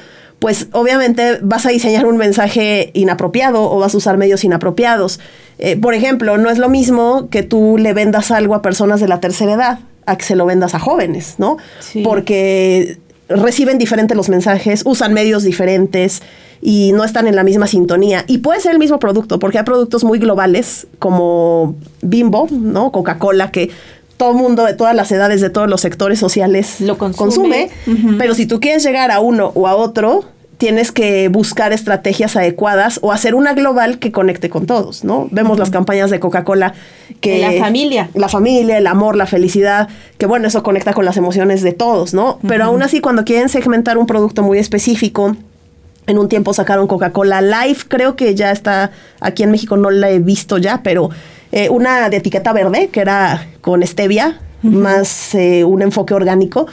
pues 0.42 0.66
obviamente 0.72 1.38
vas 1.40 1.66
a 1.66 1.68
diseñar 1.68 2.04
un 2.04 2.16
mensaje 2.16 2.90
inapropiado 2.94 3.70
o 3.70 3.78
vas 3.78 3.94
a 3.94 3.96
usar 3.96 4.16
medios 4.18 4.42
inapropiados. 4.42 5.20
Eh, 5.60 5.76
por 5.76 5.94
ejemplo, 5.94 6.36
no 6.36 6.50
es 6.50 6.58
lo 6.58 6.68
mismo 6.68 7.28
que 7.30 7.44
tú 7.44 7.76
le 7.78 7.92
vendas 7.92 8.32
algo 8.32 8.56
a 8.56 8.60
personas 8.60 9.00
de 9.00 9.06
la 9.06 9.20
tercera 9.20 9.52
edad 9.52 9.78
a 10.04 10.16
que 10.16 10.24
se 10.24 10.34
lo 10.34 10.44
vendas 10.44 10.74
a 10.74 10.80
jóvenes, 10.80 11.36
¿no? 11.38 11.58
Sí. 11.78 12.02
Porque 12.02 12.98
reciben 13.28 13.78
diferentes 13.78 14.16
los 14.16 14.28
mensajes, 14.28 14.82
usan 14.84 15.14
medios 15.14 15.44
diferentes 15.44 16.22
y 16.60 16.90
no 16.92 17.04
están 17.04 17.28
en 17.28 17.36
la 17.36 17.44
misma 17.44 17.68
sintonía. 17.68 18.24
Y 18.26 18.38
puede 18.38 18.58
ser 18.58 18.72
el 18.72 18.80
mismo 18.80 18.98
producto, 18.98 19.38
porque 19.38 19.58
hay 19.58 19.64
productos 19.64 20.02
muy 20.02 20.18
globales 20.18 20.88
como 20.98 21.76
Bimbo, 22.00 22.48
¿no? 22.50 22.90
Coca-Cola, 22.90 23.52
que 23.52 23.70
todo 24.22 24.30
el 24.30 24.36
mundo 24.36 24.64
de 24.64 24.74
todas 24.74 24.94
las 24.94 25.10
edades, 25.10 25.40
de 25.40 25.50
todos 25.50 25.68
los 25.68 25.80
sectores 25.80 26.20
sociales 26.20 26.80
Lo 26.80 26.96
consume. 26.96 27.70
Pero 28.18 28.34
si 28.34 28.46
tú 28.46 28.60
quieres 28.60 28.84
llegar 28.84 29.10
a 29.10 29.18
uno 29.18 29.50
o 29.56 29.66
a 29.66 29.74
otro, 29.74 30.24
tienes 30.58 30.92
que 30.92 31.26
buscar 31.26 31.72
estrategias 31.72 32.36
adecuadas 32.36 33.00
o 33.02 33.10
hacer 33.10 33.34
una 33.34 33.52
global 33.52 33.98
que 33.98 34.12
conecte 34.12 34.48
con 34.48 34.66
todos, 34.66 35.02
¿no? 35.02 35.26
Vemos 35.32 35.58
las 35.58 35.70
campañas 35.70 36.08
de 36.10 36.20
Coca-Cola 36.20 36.72
que... 37.20 37.40
La 37.40 37.64
familia. 37.64 38.10
La 38.14 38.28
familia, 38.28 38.78
el 38.78 38.86
amor, 38.86 39.16
la 39.16 39.26
felicidad, 39.26 39.88
que 40.18 40.26
bueno, 40.26 40.46
eso 40.46 40.62
conecta 40.62 40.92
con 40.92 41.04
las 41.04 41.16
emociones 41.16 41.62
de 41.62 41.72
todos, 41.72 42.14
¿no? 42.14 42.38
Pero 42.46 42.62
aún 42.62 42.80
así, 42.84 43.00
cuando 43.00 43.24
quieren 43.24 43.48
segmentar 43.48 43.98
un 43.98 44.06
producto 44.06 44.44
muy 44.44 44.58
específico, 44.58 45.36
en 46.06 46.16
un 46.16 46.28
tiempo 46.28 46.54
sacaron 46.54 46.86
Coca-Cola 46.86 47.42
Live, 47.42 47.78
creo 47.88 48.14
que 48.14 48.36
ya 48.36 48.52
está, 48.52 48.92
aquí 49.18 49.42
en 49.42 49.50
México 49.50 49.76
no 49.76 49.90
la 49.90 50.10
he 50.10 50.20
visto 50.20 50.58
ya, 50.58 50.80
pero 50.84 51.10
eh, 51.52 51.68
una 51.70 52.08
de 52.10 52.16
etiqueta 52.16 52.52
verde, 52.52 52.88
que 52.90 53.00
era 53.00 53.46
con 53.60 53.86
stevia, 53.86 54.40
más 54.62 55.34
eh, 55.34 55.64
un 55.64 55.82
enfoque 55.82 56.14
orgánico. 56.14 56.66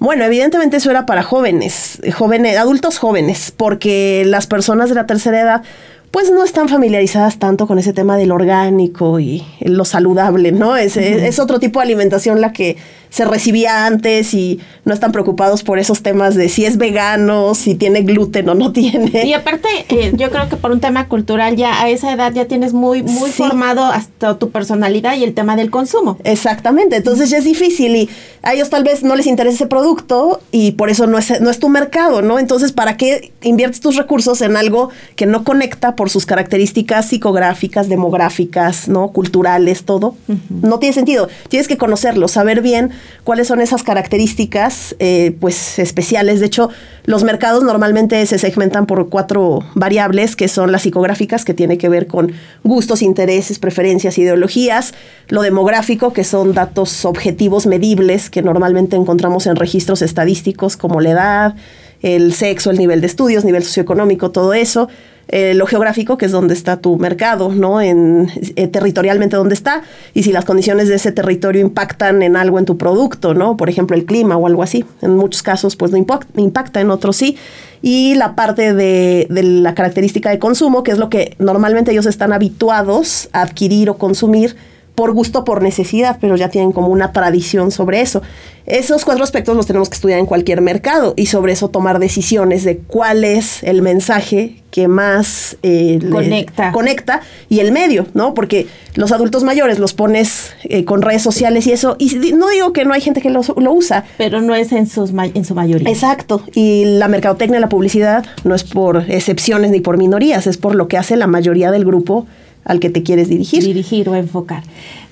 Bueno, 0.00 0.24
evidentemente 0.24 0.76
eso 0.78 0.90
era 0.90 1.06
para 1.06 1.22
jóvenes, 1.22 2.00
jóvenes, 2.16 2.56
adultos 2.58 2.98
jóvenes, 2.98 3.52
porque 3.56 4.24
las 4.26 4.46
personas 4.46 4.88
de 4.88 4.94
la 4.96 5.06
tercera 5.06 5.40
edad 5.40 5.62
pues 6.10 6.30
no 6.30 6.44
están 6.44 6.68
familiarizadas 6.68 7.38
tanto 7.40 7.66
con 7.66 7.78
ese 7.80 7.92
tema 7.92 8.16
del 8.16 8.30
orgánico 8.30 9.18
y 9.18 9.44
lo 9.60 9.84
saludable, 9.84 10.52
¿no? 10.52 10.76
Es, 10.76 10.96
es- 10.96 11.22
es 11.22 11.38
otro 11.40 11.58
tipo 11.58 11.80
de 11.80 11.84
alimentación 11.86 12.40
la 12.40 12.52
que 12.52 12.76
se 13.14 13.24
recibía 13.24 13.86
antes 13.86 14.34
y 14.34 14.58
no 14.84 14.92
están 14.92 15.12
preocupados 15.12 15.62
por 15.62 15.78
esos 15.78 16.02
temas 16.02 16.34
de 16.34 16.48
si 16.48 16.64
es 16.64 16.76
vegano, 16.78 17.54
si 17.54 17.76
tiene 17.76 18.02
gluten 18.02 18.48
o 18.48 18.56
no 18.56 18.72
tiene. 18.72 19.24
Y 19.24 19.32
aparte, 19.34 19.68
eh, 19.88 20.12
yo 20.16 20.32
creo 20.32 20.48
que 20.48 20.56
por 20.56 20.72
un 20.72 20.80
tema 20.80 21.06
cultural 21.06 21.54
ya 21.54 21.80
a 21.80 21.88
esa 21.88 22.12
edad 22.12 22.32
ya 22.34 22.46
tienes 22.46 22.72
muy, 22.72 23.04
muy 23.04 23.30
Sí. 23.30 23.36
formado 23.36 23.84
hasta 23.84 24.36
tu 24.36 24.50
personalidad 24.50 25.16
y 25.16 25.22
el 25.22 25.32
tema 25.32 25.54
del 25.54 25.70
consumo. 25.70 26.18
Exactamente, 26.24 26.96
entonces 26.96 27.30
ya 27.30 27.38
es 27.38 27.44
difícil 27.44 27.94
y 27.94 28.10
a 28.42 28.52
ellos 28.52 28.68
tal 28.68 28.82
vez 28.82 29.04
no 29.04 29.14
les 29.14 29.28
interesa 29.28 29.54
ese 29.54 29.66
producto 29.66 30.40
y 30.50 30.72
por 30.72 30.90
eso 30.90 31.06
no 31.06 31.16
es, 31.16 31.40
no 31.40 31.50
es 31.50 31.60
tu 31.60 31.68
mercado, 31.68 32.20
¿no? 32.20 32.40
Entonces, 32.40 32.72
¿para 32.72 32.96
qué 32.96 33.32
inviertes 33.42 33.78
tus 33.80 33.94
recursos 33.94 34.40
en 34.42 34.56
algo 34.56 34.90
que 35.14 35.26
no 35.26 35.44
conecta 35.44 35.94
por 35.94 36.10
sus 36.10 36.26
características 36.26 37.06
psicográficas, 37.10 37.88
demográficas, 37.88 38.88
¿no? 38.88 39.08
Culturales, 39.12 39.84
todo? 39.84 40.16
No 40.50 40.80
tiene 40.80 40.94
sentido. 40.94 41.28
Tienes 41.48 41.68
que 41.68 41.76
conocerlo, 41.76 42.26
saber 42.26 42.60
bien 42.60 42.90
cuáles 43.24 43.48
son 43.48 43.60
esas 43.60 43.82
características, 43.82 44.96
eh, 44.98 45.36
pues, 45.40 45.78
especiales. 45.78 46.40
De 46.40 46.46
hecho, 46.46 46.70
los 47.04 47.24
mercados 47.24 47.62
normalmente 47.62 48.24
se 48.26 48.38
segmentan 48.38 48.86
por 48.86 49.08
cuatro 49.08 49.60
variables, 49.74 50.36
que 50.36 50.48
son 50.48 50.72
las 50.72 50.82
psicográficas, 50.82 51.44
que 51.44 51.54
tiene 51.54 51.78
que 51.78 51.88
ver 51.88 52.06
con 52.06 52.32
gustos, 52.62 53.02
intereses, 53.02 53.58
preferencias, 53.58 54.18
ideologías, 54.18 54.94
lo 55.28 55.42
demográfico, 55.42 56.12
que 56.12 56.24
son 56.24 56.54
datos 56.54 57.04
objetivos 57.04 57.66
medibles 57.66 58.30
que 58.30 58.42
normalmente 58.42 58.96
encontramos 58.96 59.46
en 59.46 59.56
registros 59.56 60.02
estadísticos 60.02 60.76
como 60.76 61.00
la 61.00 61.10
edad, 61.10 61.54
el 62.02 62.34
sexo, 62.34 62.70
el 62.70 62.78
nivel 62.78 63.00
de 63.00 63.06
estudios, 63.06 63.44
nivel 63.44 63.64
socioeconómico, 63.64 64.30
todo 64.30 64.52
eso. 64.52 64.88
Eh, 65.28 65.54
lo 65.54 65.66
geográfico, 65.66 66.18
que 66.18 66.26
es 66.26 66.32
donde 66.32 66.52
está 66.52 66.76
tu 66.76 66.98
mercado, 66.98 67.50
¿no? 67.50 67.80
En, 67.80 68.30
eh, 68.56 68.68
territorialmente 68.68 69.36
donde 69.36 69.54
está, 69.54 69.82
y 70.12 70.22
si 70.22 70.32
las 70.32 70.44
condiciones 70.44 70.88
de 70.88 70.96
ese 70.96 71.12
territorio 71.12 71.62
impactan 71.62 72.22
en 72.22 72.36
algo 72.36 72.58
en 72.58 72.66
tu 72.66 72.76
producto, 72.76 73.32
¿no? 73.32 73.56
Por 73.56 73.70
ejemplo, 73.70 73.96
el 73.96 74.04
clima 74.04 74.36
o 74.36 74.46
algo 74.46 74.62
así. 74.62 74.84
En 75.00 75.16
muchos 75.16 75.42
casos, 75.42 75.76
pues 75.76 75.92
no 75.92 75.98
impact- 75.98 76.26
impacta, 76.36 76.80
en 76.80 76.90
otros 76.90 77.16
sí. 77.16 77.38
Y 77.80 78.14
la 78.16 78.34
parte 78.34 78.74
de 78.74 79.26
la 79.30 79.74
característica 79.74 80.30
de 80.30 80.38
consumo, 80.38 80.82
que 80.82 80.92
es 80.92 80.98
lo 80.98 81.08
que 81.08 81.34
normalmente 81.38 81.90
ellos 81.92 82.06
están 82.06 82.32
habituados 82.32 83.28
a 83.32 83.42
adquirir 83.42 83.88
o 83.90 83.96
consumir, 83.96 84.56
por 84.94 85.12
gusto, 85.12 85.44
por 85.44 85.62
necesidad, 85.62 86.18
pero 86.20 86.36
ya 86.36 86.48
tienen 86.48 86.72
como 86.72 86.88
una 86.88 87.12
tradición 87.12 87.70
sobre 87.70 88.00
eso. 88.00 88.22
Esos 88.66 89.04
cuatro 89.04 89.24
aspectos 89.24 89.56
los 89.56 89.66
tenemos 89.66 89.88
que 89.88 89.96
estudiar 89.96 90.18
en 90.20 90.26
cualquier 90.26 90.60
mercado 90.60 91.14
y 91.16 91.26
sobre 91.26 91.52
eso 91.52 91.68
tomar 91.68 91.98
decisiones 91.98 92.64
de 92.64 92.78
cuál 92.78 93.24
es 93.24 93.62
el 93.62 93.82
mensaje 93.82 94.62
que 94.70 94.88
más 94.88 95.56
eh, 95.62 95.98
conecta. 96.10 96.72
conecta 96.72 97.20
y 97.48 97.60
el 97.60 97.72
medio, 97.72 98.06
¿no? 98.14 98.34
Porque 98.34 98.66
los 98.94 99.12
adultos 99.12 99.44
mayores 99.44 99.78
los 99.78 99.94
pones 99.94 100.52
eh, 100.64 100.84
con 100.84 101.02
redes 101.02 101.22
sociales 101.22 101.66
y 101.66 101.72
eso, 101.72 101.96
y 101.98 102.14
no 102.32 102.48
digo 102.48 102.72
que 102.72 102.84
no 102.84 102.94
hay 102.94 103.00
gente 103.00 103.20
que 103.20 103.30
lo, 103.30 103.40
usa. 103.56 104.04
Pero 104.16 104.40
no 104.40 104.54
es 104.54 104.72
en, 104.72 104.86
sus, 104.86 105.10
en 105.10 105.44
su 105.44 105.54
mayoría. 105.54 105.88
Exacto, 105.88 106.42
y 106.54 106.84
la 106.86 107.08
mercadotecnia, 107.08 107.60
la 107.60 107.68
publicidad, 107.68 108.24
no 108.44 108.54
es 108.54 108.64
por 108.64 109.04
excepciones 109.08 109.70
ni 109.70 109.80
por 109.80 109.98
minorías, 109.98 110.46
es 110.46 110.56
por 110.56 110.74
lo 110.74 110.88
que 110.88 110.96
hace 110.96 111.16
la 111.16 111.26
mayoría 111.26 111.70
del 111.70 111.84
grupo 111.84 112.26
al 112.64 112.80
que 112.80 112.90
te 112.90 113.02
quieres 113.02 113.28
dirigir. 113.28 113.62
Dirigir 113.62 114.08
o 114.08 114.14
enfocar. 114.14 114.62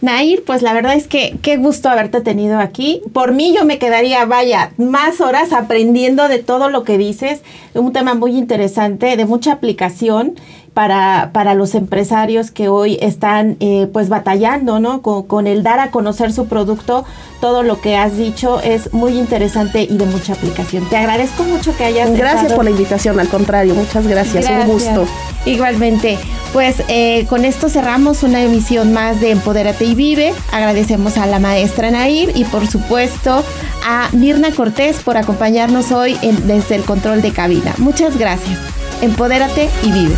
Nair, 0.01 0.43
pues 0.45 0.63
la 0.63 0.73
verdad 0.73 0.95
es 0.95 1.07
que 1.07 1.37
qué 1.43 1.57
gusto 1.57 1.89
haberte 1.89 2.21
tenido 2.21 2.59
aquí. 2.59 3.03
Por 3.13 3.33
mí 3.33 3.55
yo 3.57 3.65
me 3.65 3.79
quedaría, 3.79 4.25
vaya, 4.25 4.73
más 4.77 5.21
horas 5.21 5.53
aprendiendo 5.53 6.29
de 6.29 6.39
todo 6.39 6.69
lo 6.71 6.83
que 6.85 6.99
dices. 6.99 7.43
Un 7.75 7.93
tema 7.93 8.15
muy 8.15 8.37
interesante, 8.37 9.17
de 9.17 9.25
mucha 9.27 9.53
aplicación 9.53 10.35
para, 10.75 11.31
para 11.33 11.55
los 11.55 11.75
empresarios 11.75 12.51
que 12.51 12.69
hoy 12.69 12.99
están 13.01 13.57
eh, 13.61 13.89
pues 13.93 14.09
batallando, 14.09 14.79
¿no? 14.79 15.03
Con, 15.03 15.47
el 15.47 15.63
dar 15.63 15.81
a 15.81 15.91
conocer 15.91 16.33
su 16.33 16.47
producto, 16.47 17.05
todo 17.41 17.63
lo 17.63 17.81
que 17.81 17.97
has 17.97 18.17
dicho 18.17 18.61
es 18.61 18.93
muy 18.93 19.19
interesante 19.19 19.83
y 19.83 19.97
de 19.97 20.07
mucha 20.07 20.33
aplicación. 20.33 20.89
Te 20.89 20.97
agradezco 20.97 21.43
mucho 21.43 21.77
que 21.77 21.85
hayas 21.85 22.13
Gracias 22.17 22.53
por 22.53 22.65
la 22.65 22.71
invitación, 22.71 23.19
al 23.21 23.29
contrario, 23.29 23.75
muchas 23.75 24.07
gracias, 24.07 24.49
un 24.49 24.67
gusto. 24.67 25.07
Igualmente, 25.45 26.19
pues 26.53 26.83
eh, 26.89 27.27
con 27.29 27.45
esto 27.45 27.69
cerramos 27.69 28.23
una 28.23 28.43
emisión 28.43 28.93
más 28.93 29.21
de 29.21 29.33
Empodérate 29.33 29.85
y 29.85 29.95
Vive. 29.95 30.33
Agradecemos 30.53 31.19
a 31.19 31.27
la 31.27 31.39
maestra 31.39 31.91
Nair 31.91 32.33
y 32.35 32.45
por 32.45 32.67
supuesto 32.67 33.45
a 33.85 34.09
Mirna 34.13 34.53
Cortés 34.53 35.01
por 35.01 35.17
acompañarnos 35.17 35.91
hoy 35.93 36.17
desde 36.47 36.77
el 36.77 36.85
control 36.85 37.21
de 37.21 37.33
cabina. 37.33 37.75
Muchas 37.79 38.17
gracias. 38.17 38.82
Empodérate 39.03 39.69
y 39.83 39.91
vive. 39.91 40.15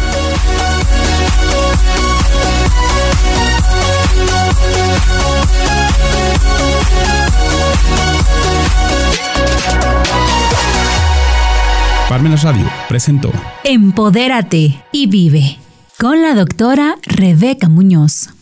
Parmenas 12.10 12.42
Radio 12.42 12.70
presentó 12.86 13.32
Empodérate 13.64 14.84
y 14.92 15.06
vive 15.06 15.58
con 15.98 16.20
la 16.20 16.34
doctora 16.34 16.96
Rebeca 17.06 17.70
Muñoz. 17.70 18.33